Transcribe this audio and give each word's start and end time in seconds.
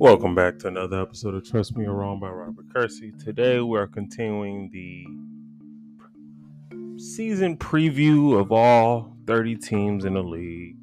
Welcome 0.00 0.34
back 0.34 0.58
to 0.60 0.68
another 0.68 0.98
episode 1.02 1.34
of 1.34 1.44
Trust 1.46 1.76
Me 1.76 1.84
or 1.84 1.92
Wrong 1.92 2.18
by 2.18 2.30
Robert 2.30 2.70
Kersee. 2.70 3.12
Today 3.22 3.60
we 3.60 3.76
are 3.76 3.86
continuing 3.86 4.70
the 4.70 5.04
season 6.98 7.54
preview 7.58 8.40
of 8.40 8.50
all 8.50 9.14
30 9.26 9.56
teams 9.56 10.06
in 10.06 10.14
the 10.14 10.22
league 10.22 10.78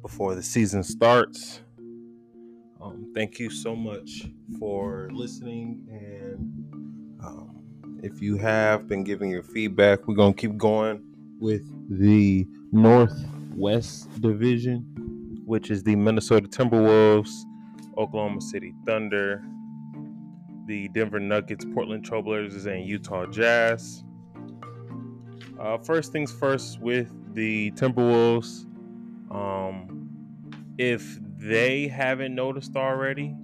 before 0.00 0.36
the 0.36 0.44
season 0.44 0.84
starts. 0.84 1.60
Um, 2.80 3.10
thank 3.16 3.40
you 3.40 3.50
so 3.50 3.74
much 3.74 4.28
for 4.60 5.08
listening. 5.10 5.84
And 5.90 7.18
um, 7.24 7.64
if 8.04 8.22
you 8.22 8.36
have 8.36 8.86
been 8.86 9.02
giving 9.02 9.28
your 9.28 9.42
feedback, 9.42 10.06
we're 10.06 10.14
going 10.14 10.34
to 10.34 10.40
keep 10.40 10.56
going 10.56 11.02
with 11.40 11.64
the 11.90 12.46
Northwest 12.70 14.20
Division, 14.20 15.42
which 15.44 15.72
is 15.72 15.82
the 15.82 15.96
Minnesota 15.96 16.46
Timberwolves 16.46 17.42
Oklahoma 17.98 18.40
City 18.40 18.74
Thunder, 18.84 19.44
the 20.66 20.88
Denver 20.88 21.20
Nuggets, 21.20 21.64
Portland 21.74 22.08
Trailblazers, 22.08 22.66
and 22.66 22.86
Utah 22.86 23.26
Jazz. 23.26 24.04
Uh, 25.58 25.78
first 25.78 26.12
things 26.12 26.32
first 26.32 26.80
with 26.80 27.12
the 27.34 27.70
Timberwolves. 27.72 28.66
Um, 29.30 30.10
if 30.78 31.18
they 31.38 31.88
haven't 31.88 32.34
noticed 32.34 32.76
already, 32.76 33.34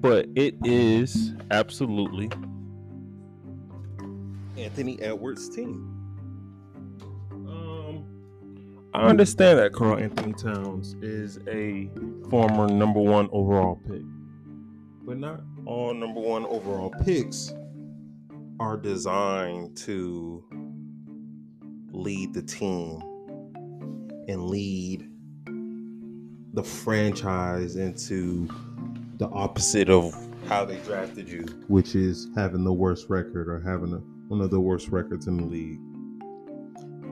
but 0.00 0.26
it 0.34 0.54
is 0.64 1.34
absolutely 1.50 2.30
Anthony 4.56 5.00
Edwards' 5.00 5.48
team. 5.48 5.99
I 9.00 9.04
understand 9.04 9.58
that 9.60 9.72
Karl-Anthony 9.72 10.34
Towns 10.34 10.94
is 11.00 11.38
a 11.48 11.88
former 12.28 12.68
number 12.68 13.00
one 13.00 13.30
overall 13.32 13.80
pick, 13.88 14.02
but 15.06 15.16
not 15.16 15.40
all 15.64 15.94
number 15.94 16.20
one 16.20 16.44
overall 16.44 16.92
picks 17.02 17.54
are 18.60 18.76
designed 18.76 19.74
to 19.78 20.44
lead 21.92 22.34
the 22.34 22.42
team 22.42 23.00
and 24.28 24.44
lead 24.44 25.08
the 26.52 26.62
franchise 26.62 27.76
into 27.76 28.50
the 29.16 29.30
opposite 29.30 29.88
of 29.88 30.14
how 30.46 30.66
they 30.66 30.76
drafted 30.80 31.26
you, 31.26 31.46
which 31.68 31.94
is 31.94 32.28
having 32.36 32.64
the 32.64 32.72
worst 32.72 33.08
record 33.08 33.48
or 33.48 33.60
having 33.60 33.94
a, 33.94 33.98
one 34.28 34.42
of 34.42 34.50
the 34.50 34.60
worst 34.60 34.88
records 34.88 35.26
in 35.26 35.38
the 35.38 35.46
league. 35.46 35.80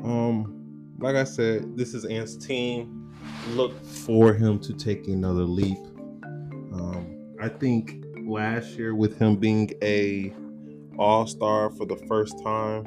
Um, 0.05 0.58
like 0.99 1.17
I 1.17 1.25
said, 1.25 1.77
this 1.77 1.95
is 1.95 2.05
Ant's 2.05 2.37
team. 2.37 3.13
Look 3.51 3.81
for 3.85 4.35
him 4.35 4.59
to 4.61 4.73
take 4.73 5.07
another 5.07 5.45
leap. 5.45 5.79
Um, 6.73 7.35
I 7.41 7.49
think 7.49 8.05
last 8.27 8.71
year 8.71 8.95
with 8.95 9.19
him 9.19 9.37
being 9.37 9.71
a 9.83 10.33
All 10.99 11.27
Star 11.27 11.71
for 11.71 11.87
the 11.87 11.97
first 12.09 12.43
time, 12.43 12.87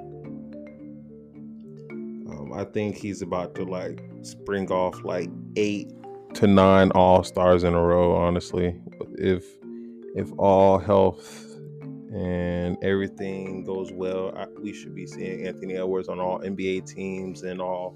um, 2.29 2.51
I 2.53 2.65
think 2.65 2.97
he's 2.97 3.21
about 3.21 3.55
to 3.55 3.63
like 3.63 4.03
spring 4.23 4.69
off 4.71 5.03
like 5.03 5.29
eight 5.55 5.91
to 6.35 6.47
nine 6.47 6.91
All 6.91 7.23
Stars 7.23 7.63
in 7.63 7.73
a 7.73 7.81
row. 7.81 8.15
Honestly, 8.15 8.79
if 9.15 9.45
if 10.15 10.29
all 10.37 10.77
health 10.77 11.50
and 12.13 12.77
everything 12.83 13.63
goes 13.63 13.91
well, 13.91 14.33
I, 14.35 14.45
we 14.59 14.73
should 14.73 14.93
be 14.93 15.07
seeing 15.07 15.47
Anthony 15.47 15.75
Edwards 15.75 16.09
on 16.09 16.19
all 16.19 16.39
NBA 16.39 16.85
teams 16.85 17.43
and 17.43 17.61
all 17.61 17.95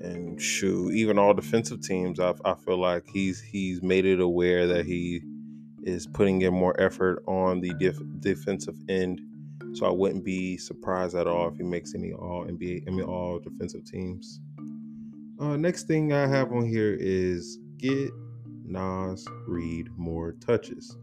and 0.00 0.40
shoot, 0.40 0.92
even 0.92 1.18
all 1.18 1.34
defensive 1.34 1.80
teams. 1.80 2.20
I, 2.20 2.34
I 2.44 2.54
feel 2.54 2.78
like 2.78 3.04
he's 3.12 3.40
he's 3.40 3.82
made 3.82 4.04
it 4.04 4.20
aware 4.20 4.66
that 4.68 4.86
he 4.86 5.22
is 5.82 6.06
putting 6.06 6.42
in 6.42 6.54
more 6.54 6.80
effort 6.80 7.22
on 7.26 7.60
the 7.60 7.72
def- 7.74 8.02
defensive 8.20 8.76
end. 8.88 9.20
So 9.74 9.86
I 9.86 9.90
wouldn't 9.90 10.24
be 10.24 10.56
surprised 10.58 11.16
at 11.16 11.26
all 11.26 11.48
if 11.48 11.56
he 11.56 11.62
makes 11.62 11.94
any 11.94 12.12
all 12.12 12.44
NBA, 12.44 12.84
I 12.86 12.90
mean 12.90 13.02
all 13.02 13.40
defensive 13.40 13.84
teams. 13.84 14.40
Uh, 15.40 15.56
next 15.56 15.88
thing 15.88 16.12
I 16.12 16.26
have 16.28 16.52
on 16.52 16.66
here 16.66 16.96
is 17.00 17.58
get 17.78 18.10
Naz 18.64 19.26
Reid 19.48 19.88
more 19.96 20.32
touches. 20.32 20.96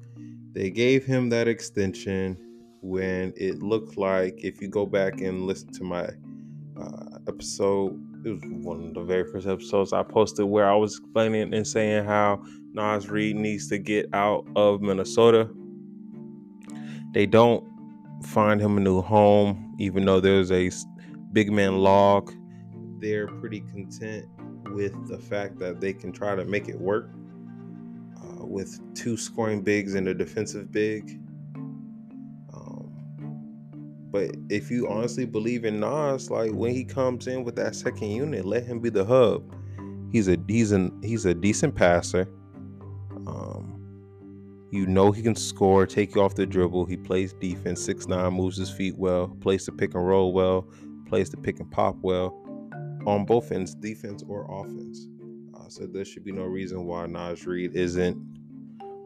They 0.59 0.69
gave 0.69 1.05
him 1.05 1.29
that 1.29 1.47
extension 1.47 2.37
when 2.81 3.31
it 3.37 3.63
looked 3.63 3.97
like, 3.97 4.43
if 4.43 4.61
you 4.61 4.67
go 4.67 4.85
back 4.85 5.21
and 5.21 5.47
listen 5.47 5.71
to 5.71 5.85
my 5.85 6.09
uh, 6.77 7.19
episode, 7.29 7.97
it 8.25 8.31
was 8.31 8.41
one 8.43 8.89
of 8.89 8.93
the 8.93 9.03
very 9.03 9.23
first 9.31 9.47
episodes 9.47 9.93
I 9.93 10.03
posted 10.03 10.47
where 10.47 10.69
I 10.69 10.75
was 10.75 10.97
explaining 10.97 11.53
and 11.53 11.65
saying 11.65 12.03
how 12.03 12.43
Naz 12.73 13.09
Reid 13.09 13.37
needs 13.37 13.69
to 13.69 13.77
get 13.77 14.07
out 14.11 14.45
of 14.57 14.81
Minnesota. 14.81 15.49
They 17.13 17.25
don't 17.25 17.63
find 18.25 18.59
him 18.59 18.75
a 18.75 18.81
new 18.81 19.01
home, 19.01 19.77
even 19.79 20.03
though 20.03 20.19
there's 20.19 20.51
a 20.51 20.69
big 21.31 21.53
man 21.53 21.77
log. 21.77 22.33
They're 22.99 23.29
pretty 23.29 23.61
content 23.61 24.25
with 24.73 25.07
the 25.07 25.19
fact 25.19 25.57
that 25.59 25.79
they 25.79 25.93
can 25.93 26.11
try 26.11 26.35
to 26.35 26.43
make 26.43 26.67
it 26.67 26.77
work 26.77 27.11
with 28.39 28.79
two 28.95 29.17
scoring 29.17 29.61
bigs 29.61 29.95
and 29.95 30.07
a 30.07 30.13
defensive 30.13 30.72
big. 30.72 31.19
Um, 32.53 32.91
but 34.11 34.31
if 34.50 34.72
you 34.72 34.88
honestly 34.88 35.25
believe 35.25 35.66
in 35.66 35.79
Naz, 35.79 36.29
like 36.29 36.51
when 36.51 36.73
he 36.73 36.83
comes 36.83 37.27
in 37.27 37.44
with 37.44 37.55
that 37.57 37.75
second 37.75 38.11
unit, 38.11 38.45
let 38.45 38.63
him 38.63 38.79
be 38.79 38.89
the 38.89 39.05
hub. 39.05 39.44
He's 40.11 40.27
a 40.27 40.33
an 40.33 41.00
he's 41.03 41.25
a 41.25 41.33
decent 41.33 41.75
passer. 41.75 42.27
Um, 43.27 43.79
you 44.71 44.85
know 44.88 45.11
he 45.11 45.21
can 45.21 45.35
score, 45.35 45.85
take 45.85 46.16
you 46.16 46.21
off 46.21 46.35
the 46.35 46.45
dribble. 46.45 46.85
He 46.85 46.97
plays 46.97 47.33
defense, 47.33 47.81
six 47.81 48.07
nine, 48.07 48.33
moves 48.33 48.57
his 48.57 48.71
feet 48.71 48.97
well, 48.97 49.27
plays 49.41 49.66
the 49.66 49.71
pick 49.71 49.94
and 49.94 50.06
roll 50.06 50.33
well, 50.33 50.67
plays 51.07 51.29
the 51.29 51.38
pick 51.38 51.59
and 51.59 51.69
pop 51.71 51.95
well, 52.01 52.44
on 53.06 53.25
both 53.25 53.51
ends, 53.51 53.75
defense 53.75 54.23
or 54.27 54.45
offense. 54.50 55.07
Uh, 55.69 55.72
so 55.72 55.85
there 55.85 56.06
should 56.06 56.24
be 56.24 56.31
no 56.31 56.44
reason 56.44 56.85
why 56.85 57.06
Naz 57.06 57.46
Reid 57.46 57.75
isn't 57.75 58.18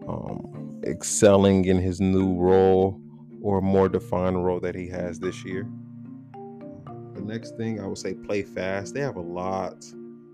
um, 0.08 0.80
excelling 0.86 1.66
in 1.66 1.78
his 1.78 2.00
new 2.00 2.36
role 2.36 3.00
or 3.42 3.62
more 3.62 3.90
defined 3.90 4.46
role 4.46 4.60
that 4.62 4.76
he 4.76 4.88
has 4.88 5.20
this 5.20 5.44
year. 5.44 5.68
The 7.16 7.22
next 7.22 7.58
thing 7.58 7.82
I 7.82 7.86
would 7.86 7.98
say, 7.98 8.14
play 8.14 8.44
fast. 8.44 8.94
They 8.94 9.02
have 9.02 9.18
a 9.18 9.22
lot. 9.22 9.86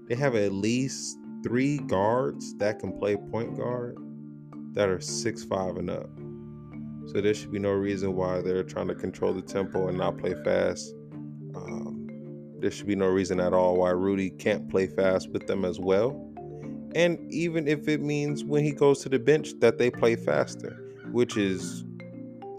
They 0.07 0.15
have 0.15 0.35
at 0.35 0.51
least 0.51 1.17
three 1.43 1.79
guards 1.79 2.55
that 2.57 2.79
can 2.79 2.97
play 2.97 3.15
point 3.15 3.57
guard 3.57 3.97
that 4.73 4.89
are 4.89 5.01
six 5.01 5.43
five 5.43 5.77
and 5.77 5.89
up. 5.89 6.09
So 7.07 7.21
there 7.21 7.33
should 7.33 7.51
be 7.51 7.59
no 7.59 7.71
reason 7.71 8.15
why 8.15 8.41
they're 8.41 8.63
trying 8.63 8.87
to 8.89 8.95
control 8.95 9.33
the 9.33 9.41
tempo 9.41 9.87
and 9.87 9.97
not 9.97 10.19
play 10.19 10.35
fast. 10.43 10.93
Um, 11.55 11.88
there 12.61 12.71
should 12.71 12.87
be 12.87 12.95
no 12.95 13.07
reason 13.07 13.39
at 13.39 13.53
all 13.53 13.77
why 13.77 13.91
Rudy 13.91 14.29
can't 14.29 14.69
play 14.69 14.87
fast 14.87 15.29
with 15.29 15.47
them 15.47 15.65
as 15.65 15.79
well. 15.79 16.25
And 16.95 17.19
even 17.31 17.67
if 17.67 17.87
it 17.87 18.01
means 18.01 18.43
when 18.43 18.63
he 18.63 18.71
goes 18.71 19.01
to 19.03 19.09
the 19.09 19.19
bench 19.19 19.59
that 19.59 19.77
they 19.77 19.91
play 19.91 20.15
faster, 20.15 20.83
which 21.11 21.37
is 21.37 21.85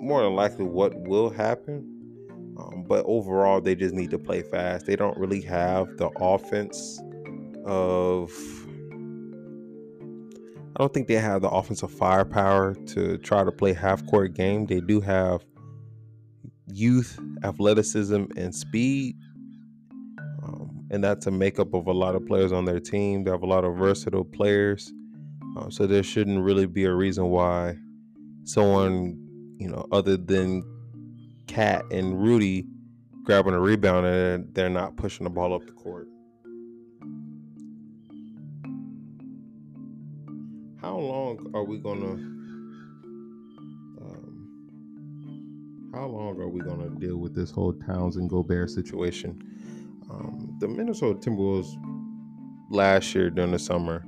more 0.01 0.23
than 0.23 0.35
likely 0.35 0.65
what 0.65 0.95
will 1.03 1.31
happen. 1.31 1.87
Um, 2.57 2.85
but 2.87 3.05
overall, 3.07 3.61
they 3.61 3.75
just 3.75 3.95
need 3.95 4.11
to 4.11 4.19
play 4.19 4.43
fast. 4.43 4.87
They 4.87 4.97
don't 4.97 5.17
really 5.17 5.41
have 5.43 5.97
the 5.97 6.09
offense 6.17 7.01
of. 7.65 8.33
I 10.77 10.83
don't 10.83 10.95
think 10.95 11.09
they 11.09 11.15
have 11.15 11.43
the 11.43 11.51
offensive 11.51 11.91
firepower 11.91 12.75
to 12.75 13.19
try 13.19 13.45
to 13.45 13.53
play 13.53 13.73
half 13.73 14.07
court 14.07 14.35
game. 14.35 14.67
They 14.67 14.81
do 14.81 15.01
have 15.01 15.45
youth, 16.73 17.19
athleticism, 17.43 18.25
and 18.37 18.55
speed, 18.55 19.17
and 20.91 21.03
that's 21.03 21.27
a 21.27 21.31
makeup 21.31 21.73
of 21.75 21.87
a 21.87 21.93
lot 21.93 22.15
of 22.15 22.27
players 22.27 22.53
on 22.53 22.65
their 22.65 22.81
team. 22.81 23.25
They 23.25 23.31
have 23.31 23.43
a 23.43 23.47
lot 23.47 23.65
of 23.65 23.77
versatile 23.77 24.25
players, 24.25 24.93
uh, 25.57 25.71
so 25.71 25.87
there 25.87 26.03
shouldn't 26.03 26.43
really 26.43 26.67
be 26.67 26.85
a 26.85 26.95
reason 26.95 27.27
why 27.27 27.77
someone, 28.45 29.17
you 29.59 29.69
know, 29.69 29.87
other 29.93 30.17
than 30.17 30.65
KAT 31.47 31.85
and 31.93 32.21
Rudy 32.21 32.67
grabbing 33.25 33.55
a 33.55 33.61
rebound 33.61 34.07
and 34.07 34.55
they're 34.55 34.69
not 34.69 34.97
pushing 34.97 35.25
the 35.25 35.31
ball 35.31 35.55
up 35.55 35.67
the 35.67 35.73
court. 35.73 36.09
How 40.81 40.97
long 40.97 41.51
are 41.55 41.63
we 41.63 41.79
gonna? 41.79 42.13
Um, 44.01 45.91
how 45.93 46.07
long 46.07 46.41
are 46.41 46.49
we 46.49 46.61
gonna 46.61 46.89
deal 46.99 47.19
with 47.19 47.35
this 47.35 47.51
whole 47.51 47.75
Towns 47.75 48.17
and 48.17 48.31
Gobert 48.31 48.71
situation? 48.71 49.43
Um, 50.11 50.50
the 50.61 50.69
Minnesota 50.69 51.19
Timberwolves 51.19 51.75
last 52.71 53.15
year 53.15 53.31
during 53.31 53.51
the 53.51 53.59
summer 53.59 54.05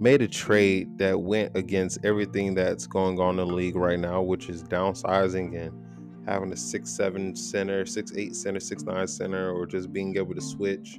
made 0.00 0.22
a 0.22 0.26
trade 0.26 0.98
that 0.98 1.20
went 1.20 1.54
against 1.54 1.98
everything 2.02 2.54
that's 2.54 2.86
going 2.86 3.20
on 3.20 3.38
in 3.38 3.46
the 3.46 3.54
league 3.54 3.76
right 3.76 4.00
now, 4.00 4.22
which 4.22 4.48
is 4.48 4.64
downsizing 4.64 5.54
and 5.54 5.70
having 6.26 6.50
a 6.50 6.56
six 6.56 6.90
seven 6.90 7.36
center, 7.36 7.84
six 7.84 8.10
eight 8.16 8.34
center, 8.34 8.58
six 8.58 8.82
nine 8.84 9.06
center, 9.06 9.52
or 9.52 9.66
just 9.66 9.92
being 9.92 10.16
able 10.16 10.34
to 10.34 10.40
switch 10.40 10.98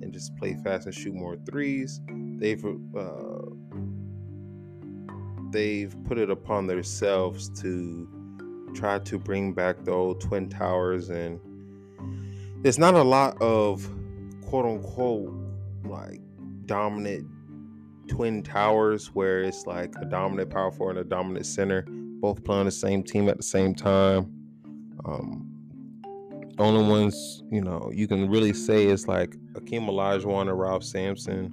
and 0.00 0.12
just 0.12 0.34
play 0.36 0.56
fast 0.64 0.86
and 0.86 0.94
shoot 0.94 1.14
more 1.14 1.36
threes. 1.48 2.00
They've 2.38 2.64
uh, 2.64 3.50
they've 5.50 5.94
put 6.04 6.18
it 6.18 6.30
upon 6.30 6.66
themselves 6.66 7.50
to 7.60 8.08
try 8.74 8.98
to 8.98 9.18
bring 9.18 9.52
back 9.52 9.84
the 9.84 9.92
old 9.92 10.22
twin 10.22 10.48
towers 10.48 11.10
and 11.10 11.38
there's 12.62 12.78
not 12.78 12.94
a 12.94 13.02
lot 13.02 13.40
of 13.42 13.86
quote 14.52 14.66
unquote 14.66 15.32
like 15.86 16.20
dominant 16.66 17.26
twin 18.06 18.42
towers 18.42 19.06
where 19.14 19.40
it's 19.40 19.66
like 19.66 19.94
a 19.98 20.04
dominant 20.04 20.50
power 20.50 20.70
forward 20.70 20.98
and 20.98 21.06
a 21.06 21.08
dominant 21.08 21.46
center 21.46 21.86
both 22.20 22.44
playing 22.44 22.66
the 22.66 22.70
same 22.70 23.02
team 23.02 23.30
at 23.30 23.38
the 23.38 23.42
same 23.42 23.74
time. 23.74 24.30
Um 25.06 25.48
only 26.58 26.86
ones 26.86 27.42
you 27.50 27.62
know 27.62 27.90
you 27.94 28.06
can 28.06 28.28
really 28.28 28.52
say 28.52 28.84
is 28.88 29.08
like 29.08 29.30
Akeem 29.54 29.88
Olajuwon 29.88 30.50
and 30.50 30.60
Ralph 30.60 30.84
Sampson. 30.84 31.50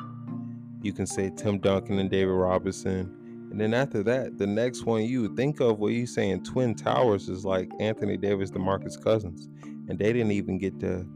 You 0.82 0.92
can 0.92 1.06
say 1.06 1.32
Tim 1.38 1.58
Duncan 1.60 2.00
and 2.00 2.10
David 2.10 2.34
Robinson. 2.34 3.16
And 3.50 3.62
then 3.62 3.74
after 3.74 4.04
that, 4.04 4.38
the 4.38 4.46
next 4.46 4.86
one 4.86 5.06
you 5.06 5.34
think 5.38 5.62
of 5.62 5.80
what 5.80 5.94
you 5.94 6.06
saying 6.06 6.44
Twin 6.44 6.76
Towers 6.76 7.30
is 7.30 7.46
like 7.46 7.72
Anthony 7.80 8.18
Davis, 8.18 8.52
DeMarcus 8.52 9.02
Cousins. 9.02 9.48
And 9.88 9.98
they 9.98 10.12
didn't 10.12 10.34
even 10.34 10.58
get 10.58 10.82
to 10.82 11.08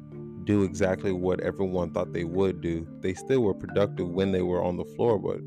do 0.46 0.64
exactly 0.64 1.12
what 1.12 1.40
everyone 1.42 1.92
thought 1.92 2.14
they 2.14 2.24
would 2.24 2.62
do. 2.62 2.88
They 3.00 3.14
still 3.14 3.42
were 3.42 3.54
productive 3.54 4.10
when 4.10 4.32
they 4.32 4.42
were 4.42 4.64
on 4.64 4.78
the 4.78 4.86
floor, 4.86 5.20
but 5.20 5.42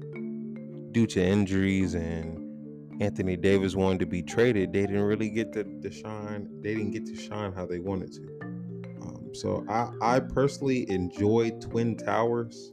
due 0.93 1.07
to 1.07 1.23
injuries 1.23 1.95
and 1.95 2.43
Anthony 3.03 3.37
Davis 3.37 3.75
wanted 3.75 4.01
to 4.01 4.07
be 4.07 4.23
traded, 4.23 4.73
they 4.73 4.83
didn't 4.83 5.03
really 5.03 5.31
get 5.31 5.53
to, 5.53 5.65
to 5.65 5.91
shine. 5.91 6.49
They 6.63 6.75
didn't 6.75 6.93
get 6.93 7.07
to 7.07 7.17
shine 7.17 7.53
how 7.53 7.67
they 7.67 7.79
wanted 7.79 8.13
to. 8.13 8.23
Um, 9.03 9.31
so 9.35 9.65
I, 9.69 9.91
I 10.01 10.21
personally 10.21 10.89
enjoy 10.91 11.51
Twin 11.61 11.97
Towers 11.97 12.73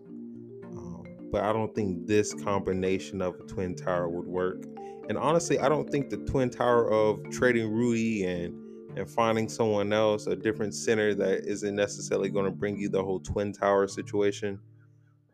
but 1.33 1.43
I 1.43 1.51
don't 1.51 1.73
think 1.73 2.05
this 2.05 2.31
combination 2.31 3.19
of 3.19 3.33
a 3.39 3.43
twin 3.45 3.75
tower 3.75 4.07
would 4.07 4.27
work. 4.27 4.63
And 5.09 5.17
honestly, 5.17 5.57
I 5.57 5.67
don't 5.67 5.89
think 5.89 6.11
the 6.11 6.17
twin 6.17 6.51
tower 6.51 6.87
of 6.89 7.27
trading 7.31 7.71
Rudy 7.71 8.23
and 8.23 8.53
and 8.95 9.09
finding 9.09 9.49
someone 9.49 9.91
else, 9.93 10.27
a 10.27 10.35
different 10.35 10.75
center 10.75 11.13
that 11.15 11.45
isn't 11.45 11.75
necessarily 11.75 12.29
going 12.29 12.45
to 12.45 12.51
bring 12.51 12.77
you 12.77 12.89
the 12.89 13.03
whole 13.03 13.19
twin 13.19 13.53
tower 13.53 13.87
situation. 13.87 14.59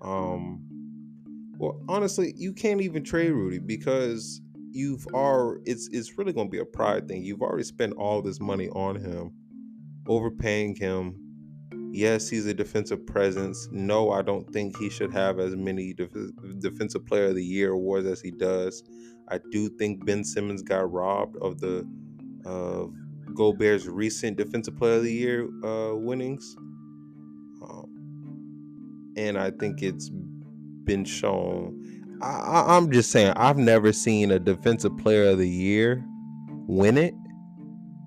Um, 0.02 0.66
well, 1.58 1.82
honestly, 1.90 2.34
you 2.38 2.54
can't 2.54 2.82
even 2.82 3.04
trade 3.04 3.32
Rudy 3.32 3.60
because 3.60 4.42
you've 4.72 5.06
are 5.14 5.60
it's 5.66 5.90
it's 5.92 6.18
really 6.18 6.32
going 6.32 6.48
to 6.48 6.52
be 6.52 6.60
a 6.60 6.66
pride 6.66 7.08
thing. 7.08 7.24
You've 7.24 7.42
already 7.42 7.64
spent 7.64 7.94
all 7.94 8.22
this 8.22 8.40
money 8.40 8.70
on 8.70 8.96
him, 8.96 9.34
overpaying 10.08 10.76
him, 10.76 11.30
Yes, 11.92 12.30
he's 12.30 12.46
a 12.46 12.54
defensive 12.54 13.06
presence. 13.08 13.68
No, 13.72 14.12
I 14.12 14.22
don't 14.22 14.52
think 14.54 14.78
he 14.78 14.90
should 14.90 15.12
have 15.12 15.40
as 15.40 15.56
many 15.56 15.94
def- 15.94 16.14
defensive 16.60 17.06
player 17.06 17.26
of 17.26 17.36
the 17.36 17.44
year 17.44 17.72
awards 17.72 18.06
as 18.06 18.22
he 18.22 18.30
does. 18.30 18.84
I 19.28 19.40
do 19.52 19.70
think 19.70 20.06
Ben 20.06 20.24
Simmons 20.24 20.62
got 20.62 20.92
robbed 20.92 21.38
of 21.38 21.60
the 21.60 21.88
uh, 22.46 22.86
Gobert's 23.36 23.86
recent 23.86 24.38
defensive 24.38 24.78
player 24.78 24.96
of 24.96 25.04
the 25.04 25.14
year 25.14 25.50
uh, 25.64 25.96
winnings. 25.96 26.56
Um, 27.62 29.14
and 29.18 29.38
I 29.38 29.52
think 29.52 29.82
it's 29.82 30.10
been 30.10 31.06
shown. 31.06 31.76
I, 32.22 32.78
I'm 32.78 32.92
just 32.92 33.12
saying, 33.12 33.34
I've 33.36 33.58
never 33.58 33.94
seen 33.94 34.32
a 34.32 34.40
defensive 34.40 34.98
player 34.98 35.30
of 35.30 35.38
the 35.38 35.50
year 35.50 36.04
win 36.68 36.98
it 36.98 37.14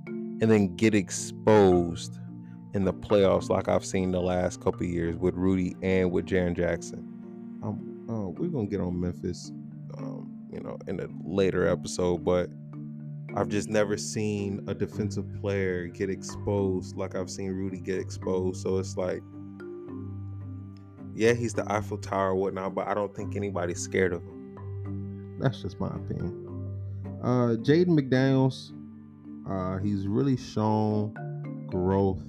and 0.07 0.51
then 0.51 0.75
get 0.77 0.95
exposed 0.95 2.19
in 2.75 2.85
the 2.85 2.93
playoffs 2.93 3.49
like 3.49 3.69
I've 3.69 3.85
seen 3.85 4.11
the 4.13 4.21
last 4.21 4.61
couple 4.61 4.85
years 4.85 5.17
with 5.17 5.35
Rudy 5.35 5.77
and 5.83 6.11
with 6.11 6.27
Jaren 6.27 6.57
Jackson. 6.57 6.99
Um, 7.63 8.07
uh, 8.09 8.29
we're 8.29 8.49
gonna 8.49 8.67
get 8.67 8.81
on 8.81 8.99
Memphis, 8.99 9.53
um, 9.99 10.33
you 10.53 10.61
know, 10.61 10.77
in 10.89 11.01
a 11.01 11.07
later 11.25 11.69
episode, 11.69 12.25
but 12.25 12.51
I've 13.35 13.49
just 13.49 13.69
never 13.69 13.97
seen 13.97 14.63
a 14.67 14.75
defensive 14.75 15.27
player 15.41 15.87
get 15.87 16.11
exposed 16.11 16.97
like 16.97 17.15
I've 17.15 17.31
seen 17.31 17.51
Rudy 17.51 17.81
get 17.81 17.99
exposed. 17.99 18.63
So 18.63 18.79
it's 18.79 18.97
like, 18.97 19.23
yeah, 21.15 21.33
he's 21.33 21.55
the 21.55 21.71
Eiffel 21.73 21.99
Tower 21.99 22.35
whatnot, 22.35 22.75
but 22.75 22.89
I 22.89 22.95
don't 22.95 23.15
think 23.15 23.35
anybody's 23.37 23.81
scared 23.81 24.13
of 24.13 24.23
him. 24.23 25.39
That's 25.41 25.63
just 25.63 25.81
my 25.81 25.89
opinion. 25.89 26.39
Uh, 27.23 27.57
Jaden 27.57 27.99
McDaniels, 27.99 28.73
uh, 29.49 29.79
he's 29.79 30.07
really 30.07 30.37
shown 30.37 31.15
growth 31.71 32.23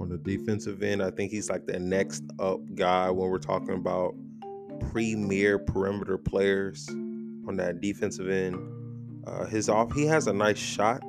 on 0.00 0.08
the 0.08 0.18
defensive 0.18 0.82
end. 0.82 1.02
I 1.02 1.10
think 1.10 1.30
he's 1.30 1.48
like 1.48 1.66
the 1.66 1.78
next 1.78 2.24
up 2.40 2.60
guy 2.74 3.10
when 3.10 3.30
we're 3.30 3.38
talking 3.38 3.74
about 3.74 4.14
premier 4.90 5.58
perimeter 5.58 6.18
players 6.18 6.88
on 6.88 7.56
that 7.56 7.80
defensive 7.80 8.28
end. 8.30 8.56
Uh, 9.26 9.44
his 9.46 9.68
off, 9.68 9.92
he 9.92 10.06
has 10.06 10.26
a 10.26 10.32
nice 10.32 10.58
shot, 10.58 11.02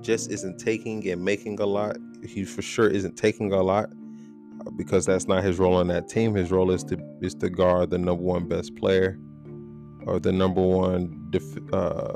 just 0.00 0.30
isn't 0.30 0.58
taking 0.58 1.08
and 1.08 1.24
making 1.24 1.60
a 1.60 1.66
lot. 1.66 1.96
He 2.26 2.44
for 2.44 2.62
sure 2.62 2.88
isn't 2.88 3.16
taking 3.16 3.52
a 3.52 3.62
lot 3.62 3.88
uh, 4.66 4.70
because 4.76 5.06
that's 5.06 5.26
not 5.26 5.44
his 5.44 5.58
role 5.58 5.76
on 5.76 5.88
that 5.88 6.08
team. 6.08 6.34
His 6.34 6.50
role 6.50 6.70
is 6.70 6.82
to 6.84 6.98
is 7.20 7.34
to 7.36 7.50
guard 7.50 7.90
the 7.90 7.98
number 7.98 8.22
one 8.22 8.48
best 8.48 8.74
player 8.76 9.18
or 10.06 10.20
the 10.20 10.32
number 10.32 10.60
one 10.60 11.26
def- 11.30 11.72
uh, 11.72 12.14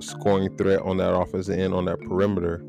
scoring 0.00 0.54
threat 0.56 0.80
on 0.80 0.96
that 0.98 1.14
offensive 1.14 1.58
end 1.58 1.74
on 1.74 1.84
that 1.84 2.00
perimeter, 2.00 2.64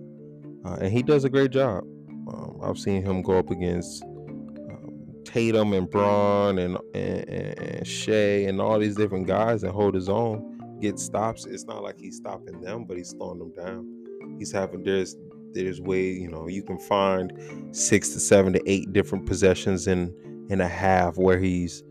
uh, 0.65 0.77
and 0.81 0.91
he 0.91 1.01
does 1.01 1.23
a 1.23 1.29
great 1.29 1.51
job. 1.51 1.83
Um, 2.27 2.59
I've 2.61 2.77
seen 2.77 3.03
him 3.03 3.21
go 3.21 3.37
up 3.37 3.49
against 3.49 4.03
um, 4.03 5.13
Tatum 5.25 5.73
and 5.73 5.89
Braun 5.89 6.57
and, 6.57 6.77
and, 6.93 7.29
and 7.29 7.87
Shai 7.87 8.45
and 8.47 8.61
all 8.61 8.79
these 8.79 8.95
different 8.95 9.27
guys 9.27 9.63
and 9.63 9.73
hold 9.73 9.93
his 9.95 10.07
own, 10.07 10.52
get 10.83 10.99
stops. 10.99 11.45
It's 11.45 11.65
not 11.65 11.81
like 11.81 11.97
he's 11.97 12.17
stopping 12.17 12.59
them, 12.59 12.83
but 12.83 12.97
he's 12.97 13.09
slowing 13.09 13.39
them 13.39 13.53
down. 13.53 14.35
He's 14.37 14.51
having 14.51 14.83
there's 14.83 15.15
there's 15.53 15.79
way 15.79 16.09
you 16.09 16.29
know 16.29 16.47
you 16.47 16.63
can 16.63 16.77
find 16.77 17.31
six 17.71 18.09
to 18.09 18.19
seven 18.19 18.53
to 18.53 18.61
eight 18.69 18.91
different 18.91 19.25
possessions 19.25 19.87
in 19.87 20.13
in 20.49 20.59
a 20.61 20.67
half 20.67 21.17
where 21.17 21.39
he's 21.39 21.83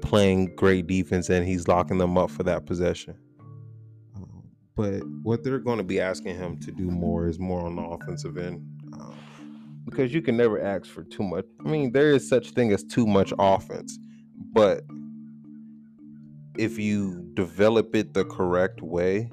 playing 0.00 0.54
great 0.56 0.86
defense 0.88 1.30
and 1.30 1.46
he's 1.46 1.68
locking 1.68 1.98
them 1.98 2.18
up 2.18 2.30
for 2.30 2.42
that 2.42 2.66
possession. 2.66 3.16
Um, 4.16 4.42
but 4.74 5.02
what 5.22 5.44
they're 5.44 5.60
going 5.60 5.78
to 5.78 5.84
be 5.84 6.00
asking 6.00 6.34
him 6.34 6.58
to 6.60 6.72
do 6.72 6.90
more 6.90 7.28
is 7.28 7.38
more 7.38 7.64
on 7.64 7.76
the 7.76 7.82
offensive 7.82 8.36
end 8.36 8.66
because 9.84 10.12
you 10.12 10.22
can 10.22 10.36
never 10.36 10.60
ask 10.60 10.86
for 10.86 11.04
too 11.04 11.22
much. 11.22 11.44
I 11.64 11.68
mean, 11.68 11.92
there 11.92 12.10
is 12.12 12.28
such 12.28 12.50
thing 12.50 12.72
as 12.72 12.82
too 12.82 13.06
much 13.06 13.32
offense, 13.38 13.98
but 14.52 14.82
if 16.56 16.78
you 16.78 17.30
develop 17.34 17.94
it 17.94 18.14
the 18.14 18.24
correct 18.24 18.82
way, 18.82 19.30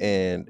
and 0.00 0.48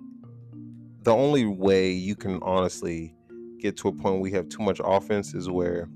the 1.03 1.15
only 1.15 1.45
way 1.47 1.91
you 1.91 2.17
can 2.17 2.41
honestly 2.43 3.15
get 3.61 3.77
to 3.77 3.89
a 3.89 3.93
point 3.93 4.15
where 4.15 4.23
we 4.23 4.31
have 4.33 4.49
too 4.49 4.63
much 4.63 4.81
offense 4.83 5.35
is 5.35 5.49
where 5.49 5.89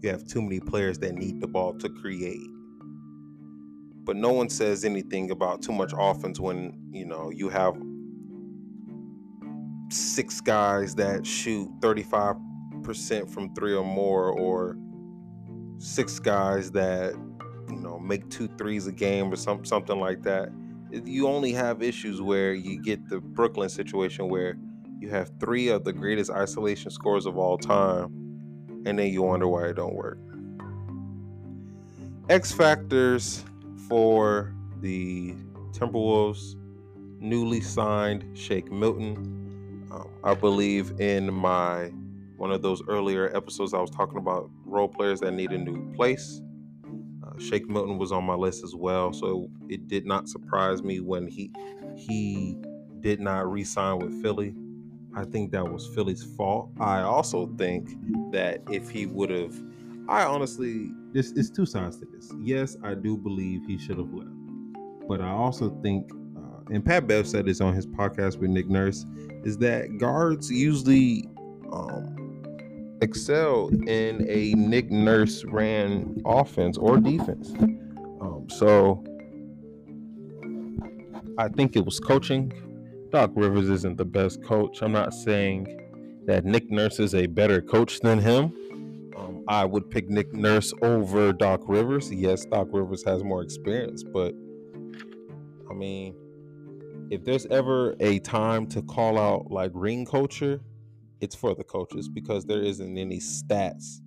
you 0.00 0.08
have 0.08 0.24
too 0.26 0.42
many 0.42 0.60
players 0.60 0.98
that 0.98 1.14
need 1.14 1.40
the 1.40 1.46
ball 1.46 1.74
to 1.74 1.88
create. 1.88 2.48
But 4.04 4.16
no 4.16 4.32
one 4.32 4.48
says 4.48 4.84
anything 4.84 5.30
about 5.30 5.62
too 5.62 5.72
much 5.72 5.92
offense 5.96 6.40
when, 6.40 6.76
you 6.92 7.04
know, 7.04 7.30
you 7.30 7.48
have 7.48 7.76
six 9.90 10.40
guys 10.40 10.94
that 10.96 11.24
shoot 11.26 11.68
35% 11.80 13.30
from 13.30 13.54
three 13.54 13.74
or 13.74 13.84
more, 13.84 14.30
or 14.30 14.76
six 15.78 16.18
guys 16.18 16.72
that 16.72 17.14
you 17.72 17.80
know 17.80 17.98
make 17.98 18.28
two 18.30 18.48
threes 18.58 18.86
a 18.86 18.92
game 18.92 19.32
or 19.32 19.36
some 19.36 19.64
something 19.64 19.98
like 19.98 20.22
that. 20.22 20.50
You 20.90 21.26
only 21.26 21.52
have 21.52 21.82
issues 21.82 22.20
where 22.20 22.52
you 22.52 22.82
get 22.82 23.08
the 23.08 23.20
Brooklyn 23.20 23.68
situation 23.68 24.28
where 24.28 24.58
you 25.00 25.08
have 25.08 25.30
three 25.40 25.68
of 25.68 25.84
the 25.84 25.92
greatest 25.92 26.30
isolation 26.30 26.90
scores 26.90 27.26
of 27.26 27.38
all 27.38 27.56
time, 27.56 28.04
and 28.86 28.98
then 28.98 29.08
you 29.08 29.22
wonder 29.22 29.48
why 29.48 29.68
it 29.68 29.74
don't 29.74 29.94
work. 29.94 30.18
X 32.28 32.52
factors 32.52 33.44
for 33.88 34.54
the 34.80 35.34
Timberwolves 35.72 36.56
newly 37.18 37.60
signed 37.60 38.36
Shake 38.36 38.70
Milton 38.70 39.42
um, 39.92 40.08
I 40.24 40.34
believe 40.34 40.98
in 41.00 41.32
my 41.32 41.92
one 42.36 42.50
of 42.50 42.62
those 42.62 42.82
earlier 42.88 43.34
episodes 43.36 43.74
I 43.74 43.78
was 43.78 43.90
talking 43.90 44.16
about 44.16 44.50
role 44.64 44.88
players 44.88 45.20
that 45.20 45.32
need 45.32 45.52
a 45.52 45.58
new 45.58 45.92
place. 45.92 46.40
Shake 47.38 47.68
Milton 47.68 47.98
was 47.98 48.12
on 48.12 48.24
my 48.24 48.34
list 48.34 48.64
as 48.64 48.74
well, 48.74 49.12
so 49.12 49.48
it 49.68 49.88
did 49.88 50.06
not 50.06 50.28
surprise 50.28 50.82
me 50.82 51.00
when 51.00 51.26
he 51.26 51.50
he 51.96 52.56
did 53.00 53.20
not 53.20 53.50
re-sign 53.50 53.98
with 53.98 54.22
Philly. 54.22 54.54
I 55.14 55.24
think 55.24 55.52
that 55.52 55.70
was 55.70 55.86
Philly's 55.94 56.22
fault. 56.36 56.70
I 56.80 57.02
also 57.02 57.46
think 57.58 57.90
that 58.32 58.62
if 58.70 58.88
he 58.88 59.06
would 59.06 59.30
have, 59.30 59.54
I 60.08 60.24
honestly, 60.24 60.90
this 61.12 61.32
is 61.32 61.50
two 61.50 61.66
sides 61.66 61.98
to 61.98 62.06
this. 62.06 62.32
Yes, 62.40 62.76
I 62.82 62.94
do 62.94 63.16
believe 63.16 63.62
he 63.66 63.78
should 63.78 63.98
have 63.98 64.12
left, 64.14 64.30
but 65.08 65.20
I 65.20 65.28
also 65.28 65.70
think, 65.82 66.10
uh, 66.36 66.62
and 66.70 66.84
Pat 66.84 67.06
Bev 67.06 67.26
said 67.26 67.44
this 67.44 67.60
on 67.60 67.74
his 67.74 67.86
podcast 67.86 68.38
with 68.38 68.50
Nick 68.50 68.68
Nurse 68.68 69.04
is 69.44 69.58
that 69.58 69.98
guards 69.98 70.50
usually 70.50 71.28
um, 71.72 72.21
excel 73.02 73.68
in 73.86 74.24
a 74.28 74.54
Nick 74.54 74.90
Nurse 74.90 75.44
ran 75.44 76.22
offense 76.24 76.78
or 76.78 76.98
defense. 76.98 77.52
Um, 78.20 78.46
so 78.48 79.04
I 81.38 81.48
think 81.48 81.76
it 81.76 81.84
was 81.84 81.98
coaching. 81.98 82.52
Doc 83.10 83.32
Rivers 83.34 83.68
isn't 83.68 83.98
the 83.98 84.04
best 84.04 84.42
coach. 84.42 84.80
I'm 84.82 84.92
not 84.92 85.12
saying 85.12 85.66
that 86.26 86.44
Nick 86.44 86.70
Nurse 86.70 87.00
is 87.00 87.14
a 87.14 87.26
better 87.26 87.60
coach 87.60 88.00
than 88.00 88.18
him. 88.18 88.54
Um, 89.16 89.44
I 89.48 89.64
would 89.64 89.90
pick 89.90 90.08
Nick 90.08 90.32
Nurse 90.32 90.72
over 90.82 91.32
Doc 91.32 91.62
Rivers. 91.66 92.12
Yes, 92.12 92.44
Doc 92.44 92.68
Rivers 92.70 93.04
has 93.04 93.24
more 93.24 93.42
experience, 93.42 94.02
but 94.02 94.34
I 95.68 95.74
mean, 95.74 96.14
if 97.10 97.24
there's 97.24 97.46
ever 97.46 97.94
a 98.00 98.20
time 98.20 98.66
to 98.68 98.82
call 98.82 99.18
out 99.18 99.50
like 99.50 99.72
ring 99.74 100.06
culture, 100.06 100.60
it's 101.22 101.36
for 101.36 101.54
the 101.54 101.62
coaches 101.62 102.08
because 102.08 102.44
there 102.44 102.60
isn't 102.60 102.98
any 102.98 103.18
stats 103.18 104.00